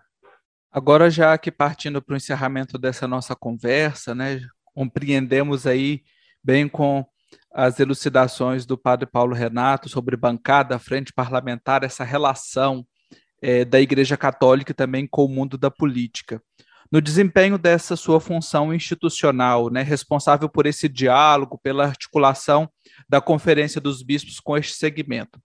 Agora, 0.72 1.10
já 1.10 1.36
que 1.40 1.52
partindo 1.52 2.04
para 2.04 2.14
o 2.14 2.18
encerramento 2.18 2.78
dessa 2.78 3.08
nossa 3.08 3.36
conversa, 3.36 4.14
né, 4.14 4.40
compreendemos 4.76 5.66
aí 5.66 6.04
bem 6.44 6.68
com 6.68 7.04
as 7.54 7.80
elucidações 7.80 8.66
do 8.66 8.78
padre 8.78 9.06
Paulo 9.06 9.36
Renato 9.36 9.88
sobre 9.88 10.18
bancada, 10.18 10.80
frente 10.80 11.14
parlamentar, 11.14 11.84
essa 11.84 12.04
relação 12.04 12.86
é, 13.42 13.64
da 13.64 13.80
Igreja 13.80 14.18
Católica 14.18 14.74
também 14.74 15.06
com 15.06 15.26
o 15.26 15.30
mundo 15.30 15.58
da 15.58 15.70
política. 15.70 16.42
No 16.92 17.02
desempenho 17.02 17.58
dessa 17.58 17.96
sua 17.96 18.20
função 18.20 18.74
institucional, 18.74 19.70
né, 19.70 19.82
responsável 19.82 20.50
por 20.50 20.66
esse 20.66 20.90
diálogo, 20.90 21.60
pela 21.62 21.86
articulação 21.86 22.70
da 23.08 23.22
Conferência 23.22 23.80
dos 23.80 24.02
Bispos 24.02 24.40
com 24.40 24.58
este 24.58 24.74
segmento, 24.74 25.40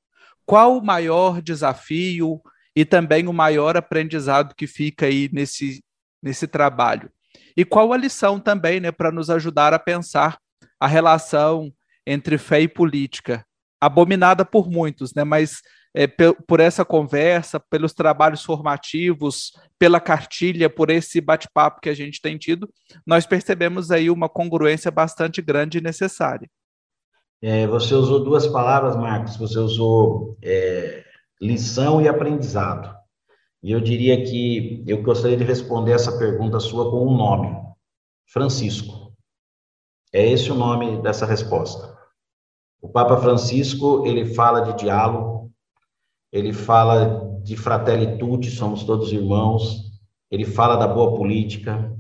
qual 0.47 0.79
o 0.79 0.85
maior 0.85 1.43
desafio 1.43 2.41
e 2.75 2.85
também 2.85 3.27
o 3.29 3.33
maior 3.33 3.77
aprendizado 3.77 4.55
que 4.55 4.67
fica 4.67 5.07
aí 5.07 5.29
nesse, 5.33 5.83
nesse 6.23 6.47
trabalho? 6.47 7.11
E 7.57 7.65
qual 7.65 7.93
a 7.93 7.97
lição 7.97 8.39
também 8.39 8.81
né, 8.81 8.93
para 8.93 9.11
nos 9.11 9.29
ajudar 9.29 9.75
a 9.75 9.79
pensar 9.79 10.39
a 10.81 10.87
relação 10.87 11.73
entre 12.11 12.39
fé 12.39 12.63
e 12.63 12.69
política, 12.69 13.45
abominada 13.79 14.45
por 14.45 14.71
muitos, 14.71 15.13
né? 15.15 15.25
Mas 15.25 15.61
é, 15.95 16.07
por 16.07 16.61
essa 16.61 16.85
conversa, 16.85 17.61
pelos 17.61 17.93
trabalhos 17.93 18.43
formativos, 18.43 19.53
pela 19.79 20.01
cartilha, 20.01 20.71
por 20.71 20.91
esse 20.91 21.21
bate-papo 21.21 21.81
que 21.81 21.89
a 21.89 21.95
gente 21.95 22.21
tem 22.21 22.39
tido, 22.39 22.69
nós 23.07 23.27
percebemos 23.27 23.91
aí 23.91 24.11
uma 24.11 24.29
congruência 24.29 24.91
bastante 24.91 25.43
grande 25.43 25.79
e 25.79 25.83
necessária. 25.83 26.49
É, 27.43 27.67
você 27.67 27.95
usou 27.95 28.25
duas 28.25 28.47
palavras, 28.47 28.97
Marcos. 28.97 29.37
Você 29.37 29.59
usou 29.59 30.37
é, 30.43 31.05
lição 31.41 32.01
e 32.01 32.09
aprendizado. 32.09 32.97
E 33.63 33.73
eu 33.73 33.81
diria 33.81 34.25
que 34.25 34.85
eu 34.87 35.03
gostaria 35.03 35.37
de 35.37 35.45
responder 35.45 35.93
essa 35.93 36.17
pergunta 36.19 36.61
sua 36.61 36.91
com 36.91 37.07
um 37.07 37.17
nome: 37.17 37.57
Francisco. 38.27 39.13
É 40.13 40.27
esse 40.27 40.51
o 40.51 40.55
nome 40.55 41.03
dessa 41.03 41.27
resposta. 41.27 41.98
O 42.81 42.89
Papa 42.89 43.17
Francisco, 43.17 44.07
ele 44.07 44.25
fala 44.25 44.61
de 44.61 44.79
diálogo, 44.79 45.51
ele 46.33 46.53
fala 46.53 47.41
de 47.43 47.57
fratelitude, 47.57 48.51
somos 48.51 48.85
todos 48.85 49.13
irmãos, 49.13 49.89
ele 50.31 50.45
fala 50.45 50.77
da 50.77 50.87
boa 50.87 51.17
política. 51.17 51.93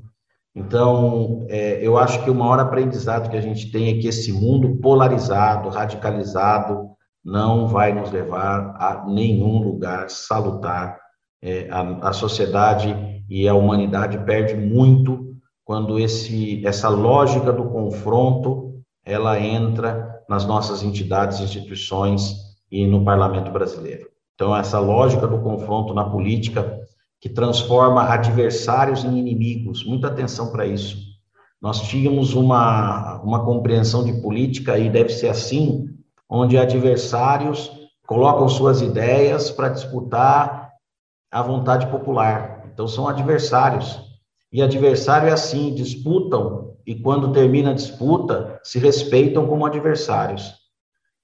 Então, 0.54 1.46
é, 1.48 1.84
eu 1.84 1.96
acho 1.96 2.22
que 2.22 2.30
o 2.30 2.34
maior 2.34 2.60
aprendizado 2.60 3.30
que 3.30 3.36
a 3.36 3.40
gente 3.40 3.70
tem 3.70 3.88
é 3.88 4.00
que 4.00 4.08
esse 4.08 4.32
mundo 4.32 4.76
polarizado, 4.76 5.68
radicalizado, 5.68 6.88
não 7.24 7.66
vai 7.66 7.92
nos 7.92 8.10
levar 8.10 8.74
a 8.78 9.04
nenhum 9.06 9.62
lugar 9.62 10.08
salutar. 10.10 10.98
É, 11.42 11.68
a, 11.70 12.08
a 12.08 12.12
sociedade 12.12 12.94
e 13.28 13.48
a 13.48 13.54
humanidade 13.54 14.18
perde 14.24 14.54
muito 14.54 15.36
quando 15.64 15.98
esse, 15.98 16.66
essa 16.66 16.88
lógica 16.88 17.52
do 17.52 17.68
confronto 17.68 18.82
ela 19.04 19.38
entra 19.38 20.17
nas 20.28 20.44
nossas 20.44 20.82
entidades, 20.82 21.40
instituições 21.40 22.34
e 22.70 22.86
no 22.86 23.04
parlamento 23.04 23.50
brasileiro. 23.50 24.08
Então, 24.34 24.54
essa 24.54 24.78
lógica 24.78 25.26
do 25.26 25.40
confronto 25.40 25.94
na 25.94 26.04
política 26.04 26.78
que 27.20 27.28
transforma 27.28 28.04
adversários 28.04 29.04
em 29.04 29.18
inimigos, 29.18 29.84
muita 29.84 30.06
atenção 30.06 30.52
para 30.52 30.66
isso. 30.66 30.96
Nós 31.60 31.80
tínhamos 31.82 32.34
uma, 32.34 33.20
uma 33.22 33.44
compreensão 33.44 34.04
de 34.04 34.12
política, 34.20 34.78
e 34.78 34.88
deve 34.88 35.08
ser 35.08 35.28
assim, 35.28 35.88
onde 36.28 36.56
adversários 36.56 37.72
colocam 38.06 38.48
suas 38.48 38.80
ideias 38.80 39.50
para 39.50 39.70
disputar 39.70 40.70
a 41.32 41.42
vontade 41.42 41.88
popular. 41.88 42.70
Então, 42.72 42.86
são 42.86 43.08
adversários. 43.08 44.00
E 44.52 44.62
adversário 44.62 45.28
é 45.28 45.32
assim, 45.32 45.74
disputam 45.74 46.76
e 46.88 46.94
quando 46.94 47.32
termina 47.32 47.72
a 47.72 47.74
disputa, 47.74 48.58
se 48.64 48.78
respeitam 48.78 49.46
como 49.46 49.66
adversários. 49.66 50.54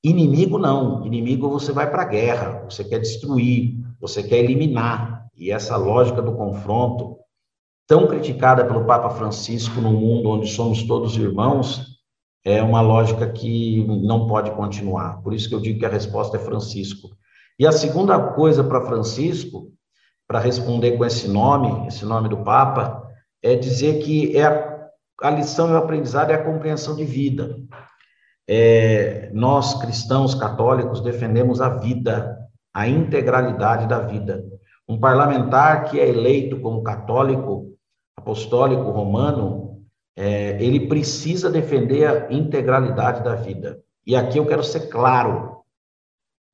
Inimigo 0.04 0.58
não, 0.58 1.06
inimigo 1.06 1.48
você 1.48 1.72
vai 1.72 1.90
para 1.90 2.02
a 2.02 2.06
guerra, 2.06 2.66
você 2.68 2.84
quer 2.84 2.98
destruir, 2.98 3.74
você 3.98 4.22
quer 4.22 4.40
eliminar. 4.40 5.26
E 5.34 5.50
essa 5.50 5.74
lógica 5.78 6.20
do 6.20 6.34
confronto, 6.34 7.16
tão 7.88 8.06
criticada 8.06 8.62
pelo 8.66 8.84
Papa 8.84 9.08
Francisco 9.08 9.80
no 9.80 9.90
mundo 9.94 10.28
onde 10.28 10.48
somos 10.48 10.82
todos 10.82 11.16
irmãos, 11.16 11.96
é 12.44 12.62
uma 12.62 12.82
lógica 12.82 13.26
que 13.32 13.86
não 14.02 14.26
pode 14.26 14.50
continuar. 14.50 15.22
Por 15.22 15.32
isso 15.32 15.48
que 15.48 15.54
eu 15.54 15.60
digo 15.60 15.78
que 15.78 15.86
a 15.86 15.88
resposta 15.88 16.36
é 16.36 16.40
Francisco. 16.40 17.08
E 17.58 17.66
a 17.66 17.72
segunda 17.72 18.18
coisa 18.34 18.62
para 18.62 18.84
Francisco, 18.84 19.72
para 20.28 20.40
responder 20.40 20.98
com 20.98 21.06
esse 21.06 21.26
nome, 21.26 21.86
esse 21.88 22.04
nome 22.04 22.28
do 22.28 22.44
Papa, 22.44 23.02
é 23.42 23.56
dizer 23.56 24.02
que 24.02 24.36
é 24.36 24.44
a 24.44 24.73
a 25.22 25.30
lição 25.30 25.68
e 25.70 25.72
o 25.72 25.76
aprendizado 25.76 26.30
é 26.30 26.34
a 26.34 26.44
compreensão 26.44 26.96
de 26.96 27.04
vida. 27.04 27.56
É, 28.48 29.30
nós, 29.32 29.80
cristãos 29.80 30.34
católicos, 30.34 31.00
defendemos 31.00 31.60
a 31.60 31.68
vida, 31.68 32.36
a 32.72 32.88
integralidade 32.88 33.86
da 33.86 34.00
vida. 34.00 34.44
Um 34.88 34.98
parlamentar 34.98 35.84
que 35.84 35.98
é 35.98 36.08
eleito 36.08 36.60
como 36.60 36.82
católico, 36.82 37.74
apostólico, 38.16 38.90
romano, 38.90 39.82
é, 40.16 40.62
ele 40.62 40.86
precisa 40.88 41.50
defender 41.50 42.06
a 42.06 42.32
integralidade 42.32 43.22
da 43.22 43.34
vida. 43.34 43.82
E 44.06 44.14
aqui 44.14 44.38
eu 44.38 44.46
quero 44.46 44.62
ser 44.62 44.88
claro: 44.88 45.62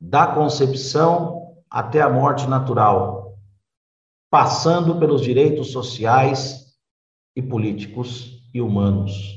da 0.00 0.28
concepção 0.28 1.56
até 1.68 2.00
a 2.00 2.08
morte 2.08 2.48
natural, 2.48 3.36
passando 4.30 4.98
pelos 4.98 5.22
direitos 5.22 5.72
sociais 5.72 6.76
e 7.34 7.42
políticos 7.42 8.39
e 8.52 8.60
humanos. 8.60 9.36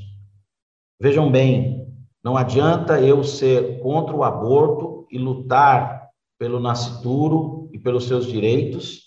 Vejam 1.00 1.30
bem, 1.30 1.86
não 2.22 2.36
adianta 2.36 3.00
eu 3.00 3.22
ser 3.22 3.80
contra 3.80 4.14
o 4.14 4.24
aborto 4.24 5.06
e 5.10 5.18
lutar 5.18 6.08
pelo 6.38 6.58
nascituro 6.58 7.68
e 7.72 7.78
pelos 7.78 8.06
seus 8.06 8.26
direitos 8.26 9.02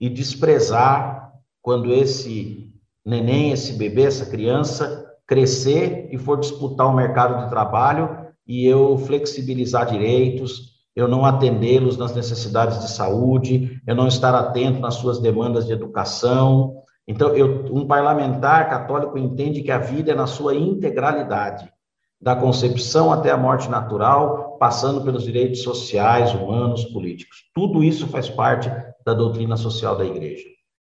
e 0.00 0.08
desprezar 0.08 1.32
quando 1.62 1.92
esse 1.92 2.72
neném, 3.04 3.50
esse 3.50 3.72
bebê, 3.72 4.02
essa 4.02 4.26
criança 4.26 5.04
crescer 5.26 6.08
e 6.12 6.18
for 6.18 6.38
disputar 6.38 6.86
o 6.86 6.94
mercado 6.94 7.42
de 7.42 7.50
trabalho 7.50 8.26
e 8.46 8.64
eu 8.64 8.96
flexibilizar 8.98 9.90
direitos, 9.90 10.76
eu 10.94 11.08
não 11.08 11.24
atendê-los 11.24 11.96
nas 11.96 12.14
necessidades 12.14 12.80
de 12.80 12.90
saúde, 12.90 13.82
eu 13.86 13.94
não 13.94 14.06
estar 14.06 14.34
atento 14.34 14.80
nas 14.80 14.94
suas 14.94 15.18
demandas 15.18 15.66
de 15.66 15.72
educação, 15.72 16.82
então, 17.06 17.34
eu, 17.36 17.66
um 17.72 17.86
parlamentar 17.86 18.68
católico 18.68 19.16
entende 19.16 19.62
que 19.62 19.70
a 19.70 19.78
vida 19.78 20.10
é 20.10 20.14
na 20.14 20.26
sua 20.26 20.54
integralidade, 20.54 21.70
da 22.20 22.34
concepção 22.34 23.12
até 23.12 23.30
a 23.30 23.36
morte 23.36 23.70
natural, 23.70 24.56
passando 24.58 25.02
pelos 25.02 25.22
direitos 25.22 25.62
sociais, 25.62 26.34
humanos, 26.34 26.84
políticos. 26.86 27.44
Tudo 27.54 27.84
isso 27.84 28.08
faz 28.08 28.28
parte 28.28 28.70
da 29.04 29.14
doutrina 29.14 29.56
social 29.56 29.96
da 29.96 30.04
igreja. 30.04 30.44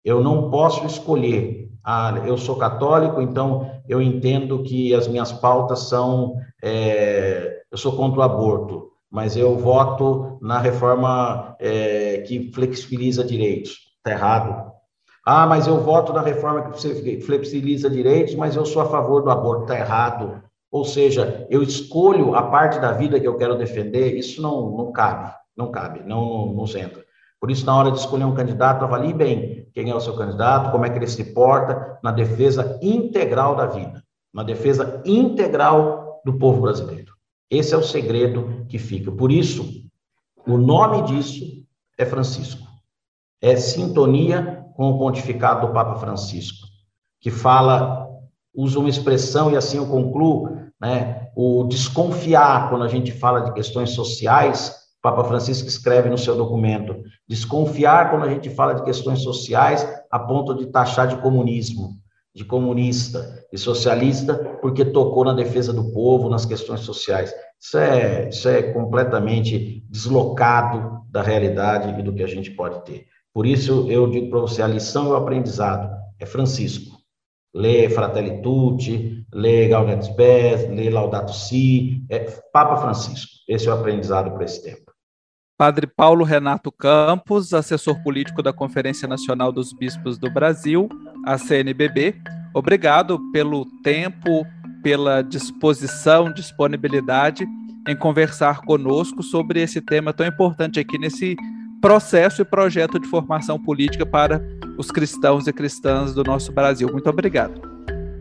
Eu 0.04 0.24
não 0.24 0.50
posso 0.50 0.86
escolher. 0.86 1.70
Ah, 1.84 2.24
eu 2.26 2.38
sou 2.38 2.56
católico, 2.56 3.22
então 3.22 3.70
eu 3.90 4.02
entendo 4.02 4.64
que 4.64 4.94
as 4.94 5.08
minhas 5.08 5.32
pautas 5.32 5.90
são. 5.90 6.36
É, 6.64 7.62
eu 7.72 7.78
sou 7.78 7.96
contra 7.96 8.20
o 8.20 8.24
aborto, 8.24 8.92
mas 9.12 9.36
eu 9.36 9.58
voto 9.58 10.38
na 10.42 10.60
reforma 10.60 11.56
é, 11.60 12.20
que 12.20 12.52
flexibiliza 12.54 13.24
direitos. 13.24 13.78
Está 13.98 14.12
errado. 14.12 14.75
Ah, 15.28 15.48
mas 15.48 15.66
eu 15.66 15.82
voto 15.82 16.14
na 16.14 16.22
reforma 16.22 16.70
que 16.70 17.20
flexibiliza 17.20 17.90
direitos, 17.90 18.36
mas 18.36 18.56
eu 18.56 18.64
sou 18.64 18.84
a 18.84 18.86
favor 18.86 19.24
do 19.24 19.32
aborto. 19.32 19.64
Está 19.64 19.80
errado. 19.80 20.44
Ou 20.72 20.86
seja, 20.86 21.48
eu 21.50 21.64
escolho 21.64 22.36
a 22.36 22.44
parte 22.44 22.80
da 22.80 22.92
vida 22.92 23.20
que 23.20 23.28
eu 23.28 23.36
quero 23.36 23.58
defender, 23.58 24.16
isso 24.16 24.42
não, 24.42 24.70
não 24.72 24.92
cabe, 24.92 25.34
não 25.58 25.72
cabe, 25.72 26.02
não, 26.04 26.54
nos 26.54 26.76
entra. 26.76 27.04
Por 27.40 27.50
isso, 27.50 27.66
na 27.66 27.76
hora 27.76 27.92
de 27.92 28.00
escolher 28.00 28.26
um 28.26 28.36
candidato, 28.36 28.84
avalie 28.84 29.14
bem 29.14 29.68
quem 29.74 29.90
é 29.90 29.96
o 29.96 30.00
seu 30.00 30.16
candidato, 30.16 30.72
como 30.72 30.86
é 30.86 30.90
que 30.90 30.98
ele 30.98 31.08
se 31.08 31.34
porta 31.34 31.98
na 32.04 32.12
defesa 32.12 32.78
integral 32.82 33.56
da 33.56 33.66
vida, 33.66 34.04
na 34.34 34.44
defesa 34.44 35.02
integral 35.06 36.22
do 36.24 36.38
povo 36.38 36.62
brasileiro. 36.62 37.14
Esse 37.50 37.74
é 37.74 37.78
o 37.78 37.84
segredo 37.84 38.66
que 38.68 38.78
fica. 38.78 39.12
Por 39.12 39.32
isso, 39.32 39.66
o 40.46 40.58
nome 40.58 41.04
disso 41.04 41.46
é 41.98 42.06
Francisco. 42.06 42.68
É 43.42 43.56
sintonia 43.56 44.65
com 44.76 44.90
o 44.90 45.00
pontificado 45.00 45.66
do 45.66 45.74
Papa 45.74 45.96
Francisco, 45.96 46.68
que 47.22 47.32
fala, 47.32 48.08
usa 48.54 48.78
uma 48.78 48.90
expressão, 48.90 49.50
e 49.50 49.56
assim 49.56 49.78
eu 49.78 49.88
concluo, 49.88 50.58
né, 50.80 51.30
o 51.36 51.64
desconfiar 51.64 52.70
quando 52.70 52.84
a 52.84 52.88
gente 52.88 53.12
fala 53.12 53.42
de 53.42 53.54
questões 53.54 53.92
sociais, 53.92 54.70
o 55.00 55.02
Papa 55.02 55.24
Francisco 55.24 55.68
escreve 55.68 56.10
no 56.10 56.18
seu 56.18 56.36
documento, 56.36 56.96
desconfiar 57.28 58.12
quando 58.12 58.24
a 58.24 58.30
gente 58.30 58.50
fala 58.50 58.76
de 58.76 58.84
questões 58.84 59.22
sociais 59.22 59.88
a 60.12 60.20
ponto 60.20 60.54
de 60.54 60.66
taxar 60.68 61.08
de 61.08 61.18
comunismo, 61.18 61.92
de 62.34 62.44
comunista 62.44 63.46
e 63.52 63.58
socialista, 63.58 64.36
porque 64.62 64.84
tocou 64.84 65.24
na 65.24 65.34
defesa 65.34 65.72
do 65.72 65.94
povo, 65.94 66.30
nas 66.30 66.46
questões 66.46 66.82
sociais. 66.82 67.34
Isso 67.62 67.78
é, 67.78 68.28
isso 68.28 68.50
é 68.50 68.62
completamente 68.74 69.86
deslocado 69.90 71.02
da 71.10 71.22
realidade 71.22 71.98
e 71.98 72.04
do 72.04 72.14
que 72.14 72.24
a 72.24 72.28
gente 72.28 72.52
pode 72.52 72.84
ter. 72.84 73.06
Por 73.36 73.46
isso, 73.46 73.86
eu 73.92 74.10
digo 74.10 74.30
para 74.30 74.40
você, 74.40 74.62
a 74.62 74.68
lição 74.68 75.08
e 75.08 75.10
o 75.10 75.16
aprendizado 75.18 75.94
é 76.18 76.26
Francisco. 76.26 76.96
Lê 77.54 77.90
Fratelli 77.90 78.42
Tutti, 78.42 79.26
lê 79.34 79.68
Gaudium 79.68 80.02
Spes, 80.02 80.70
lê 80.70 80.90
Laudato 80.90 81.34
Si, 81.34 82.02
é 82.10 82.20
Papa 82.54 82.78
Francisco. 82.78 83.32
Esse 83.46 83.68
é 83.68 83.72
o 83.72 83.74
aprendizado 83.74 84.32
para 84.32 84.46
esse 84.46 84.64
tempo. 84.64 84.90
Padre 85.58 85.86
Paulo 85.86 86.24
Renato 86.24 86.72
Campos, 86.72 87.54
assessor 87.54 88.02
político 88.04 88.42
da 88.42 88.54
Conferência 88.54 89.06
Nacional 89.06 89.52
dos 89.52 89.74
Bispos 89.74 90.18
do 90.18 90.32
Brasil, 90.32 90.88
a 91.26 91.38
CNBB, 91.38 92.16
obrigado 92.54 93.20
pelo 93.34 93.66
tempo, 93.84 94.46
pela 94.82 95.22
disposição, 95.22 96.32
disponibilidade 96.32 97.46
em 97.86 97.98
conversar 97.98 98.62
conosco 98.62 99.22
sobre 99.22 99.62
esse 99.62 99.82
tema 99.82 100.14
tão 100.14 100.26
importante 100.26 100.80
aqui 100.80 100.98
nesse 100.98 101.36
processo 101.86 102.42
e 102.42 102.46
projeto 102.46 102.98
de 102.98 103.08
formação 103.08 103.62
política 103.62 104.04
para 104.08 104.44
os 104.76 104.90
cristãos 104.90 105.46
e 105.46 105.54
cristãs 105.54 106.16
do 106.16 106.24
nosso 106.24 106.52
Brasil. 106.52 106.90
Muito 106.92 107.08
obrigado. 107.08 107.62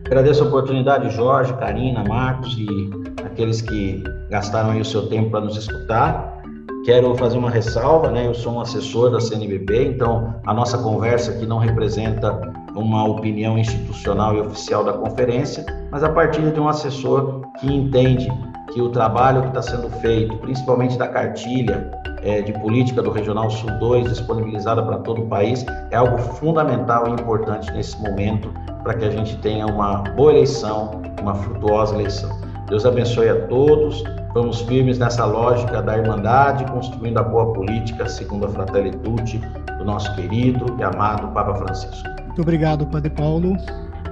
Agradeço 0.05 0.43
a 0.43 0.47
oportunidade, 0.47 1.09
Jorge, 1.09 1.51
Karina, 1.55 2.03
Marcos 2.03 2.55
e 2.59 2.91
aqueles 3.25 3.63
que 3.63 4.03
gastaram 4.29 4.79
o 4.79 4.85
seu 4.85 5.07
tempo 5.07 5.31
para 5.31 5.41
nos 5.41 5.57
escutar. 5.57 6.43
Quero 6.85 7.15
fazer 7.15 7.39
uma 7.39 7.49
ressalva, 7.49 8.11
né? 8.11 8.27
Eu 8.27 8.35
sou 8.35 8.53
um 8.53 8.61
assessor 8.61 9.09
da 9.09 9.19
CNBB, 9.19 9.87
então 9.95 10.35
a 10.45 10.53
nossa 10.53 10.77
conversa 10.77 11.31
aqui 11.31 11.47
não 11.47 11.57
representa 11.57 12.39
uma 12.75 13.03
opinião 13.07 13.57
institucional 13.57 14.35
e 14.35 14.41
oficial 14.41 14.83
da 14.83 14.93
conferência, 14.93 15.65
mas 15.89 16.03
a 16.03 16.09
partir 16.09 16.51
de 16.51 16.59
um 16.59 16.69
assessor 16.69 17.41
que 17.59 17.65
entende 17.65 18.31
que 18.71 18.79
o 18.79 18.89
trabalho 18.89 19.41
que 19.41 19.47
está 19.47 19.63
sendo 19.63 19.89
feito, 20.01 20.37
principalmente 20.37 20.99
da 20.99 21.07
cartilha 21.07 21.89
é, 22.25 22.41
de 22.41 22.51
política 22.53 23.01
do 23.01 23.11
Regional 23.11 23.49
Sul 23.49 23.69
2, 23.79 24.09
disponibilizada 24.09 24.81
para 24.83 24.97
todo 24.97 25.21
o 25.21 25.27
país, 25.27 25.63
é 25.91 25.95
algo 25.95 26.17
fundamental 26.17 27.07
e 27.07 27.11
importante 27.11 27.71
nesse 27.71 28.01
momento 28.01 28.51
para 28.83 28.95
que 28.95 29.05
a 29.05 29.11
gente 29.11 29.37
tenha 29.37 29.65
uma 29.67 29.97
boa 30.15 30.31
eleição, 30.31 31.01
uma 31.21 31.35
frutuosa 31.35 31.93
eleição. 31.95 32.29
Deus 32.67 32.83
abençoe 32.85 33.29
a 33.29 33.47
todos. 33.47 34.03
Vamos 34.33 34.61
firmes 34.61 34.97
nessa 34.97 35.23
lógica 35.23 35.81
da 35.81 35.97
irmandade, 35.97 36.65
construindo 36.71 37.19
a 37.19 37.23
boa 37.23 37.53
política 37.53 38.09
segundo 38.09 38.47
a 38.47 38.49
Fratelli 38.49 38.91
Tutti 38.91 39.39
do 39.77 39.85
nosso 39.85 40.13
querido 40.15 40.75
e 40.79 40.83
amado 40.83 41.27
Papa 41.27 41.53
Francisco. 41.55 42.09
Muito 42.25 42.41
obrigado, 42.41 42.87
Padre 42.87 43.11
Paulo. 43.11 43.55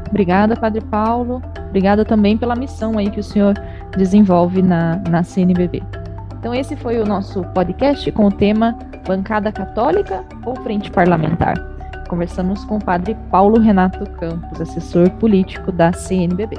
Obrigada, 0.10 0.56
Padre 0.56 0.82
Paulo. 0.82 1.42
Obrigada 1.70 2.06
também 2.06 2.38
pela 2.38 2.56
missão 2.56 2.98
aí 3.00 3.10
que 3.10 3.20
o 3.20 3.24
senhor 3.24 3.56
desenvolve 3.98 4.62
na, 4.62 5.02
na 5.10 5.24
CNBB. 5.24 5.82
Então, 6.44 6.54
esse 6.54 6.76
foi 6.76 7.00
o 7.00 7.06
nosso 7.06 7.42
podcast 7.54 8.12
com 8.12 8.26
o 8.26 8.30
tema 8.30 8.78
Bancada 9.08 9.50
Católica 9.50 10.26
ou 10.46 10.54
Frente 10.58 10.92
Parlamentar. 10.92 11.54
Conversamos 12.10 12.66
com 12.66 12.76
o 12.76 12.84
padre 12.84 13.16
Paulo 13.32 13.62
Renato 13.62 14.06
Campos, 14.20 14.60
assessor 14.60 15.10
político 15.12 15.72
da 15.72 15.94
CNBB. 15.94 16.58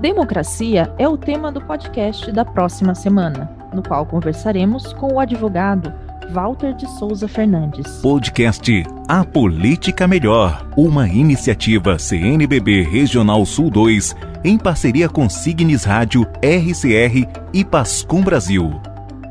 Democracia 0.00 0.90
é 0.98 1.06
o 1.06 1.18
tema 1.18 1.52
do 1.52 1.60
podcast 1.60 2.32
da 2.32 2.46
próxima 2.46 2.94
semana, 2.94 3.50
no 3.74 3.82
qual 3.82 4.06
conversaremos 4.06 4.94
com 4.94 5.16
o 5.16 5.20
advogado 5.20 5.92
Walter 6.32 6.74
de 6.74 6.88
Souza 6.98 7.28
Fernandes. 7.28 8.00
Podcast 8.00 8.82
A 9.06 9.22
Política 9.22 10.08
Melhor, 10.08 10.66
uma 10.76 11.06
iniciativa 11.06 11.98
CNBB 11.98 12.82
Regional 12.84 13.44
Sul 13.44 13.68
2, 13.70 14.16
em 14.42 14.56
parceria 14.56 15.10
com 15.10 15.28
Signes 15.28 15.84
Rádio, 15.84 16.22
RCR 16.42 17.28
e 17.52 17.64
Pascom 17.64 18.22
Brasil. 18.22 18.80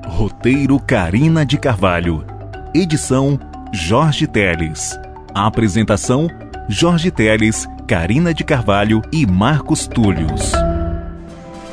Roteiro 0.06 0.80
Carina 0.80 1.44
de 1.44 1.58
Carvalho. 1.58 2.24
Edição 2.74 3.40
Jorge 3.74 4.28
Teles. 4.28 5.00
Apresentação 5.34 6.28
Jorge 6.70 7.10
Teles, 7.10 7.68
Carina 7.88 8.32
de 8.32 8.44
Carvalho 8.44 9.02
e 9.12 9.26
Marcos 9.26 9.88
Túlios. 9.88 10.52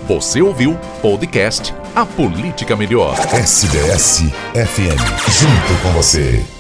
Você 0.09 0.41
ouviu 0.41 0.75
podcast 1.03 1.75
A 1.95 2.07
Política 2.07 2.75
Melhor. 2.75 3.15
SDS 3.31 4.23
FM. 4.55 4.97
Junto 5.29 5.83
com 5.83 5.93
você. 5.93 6.58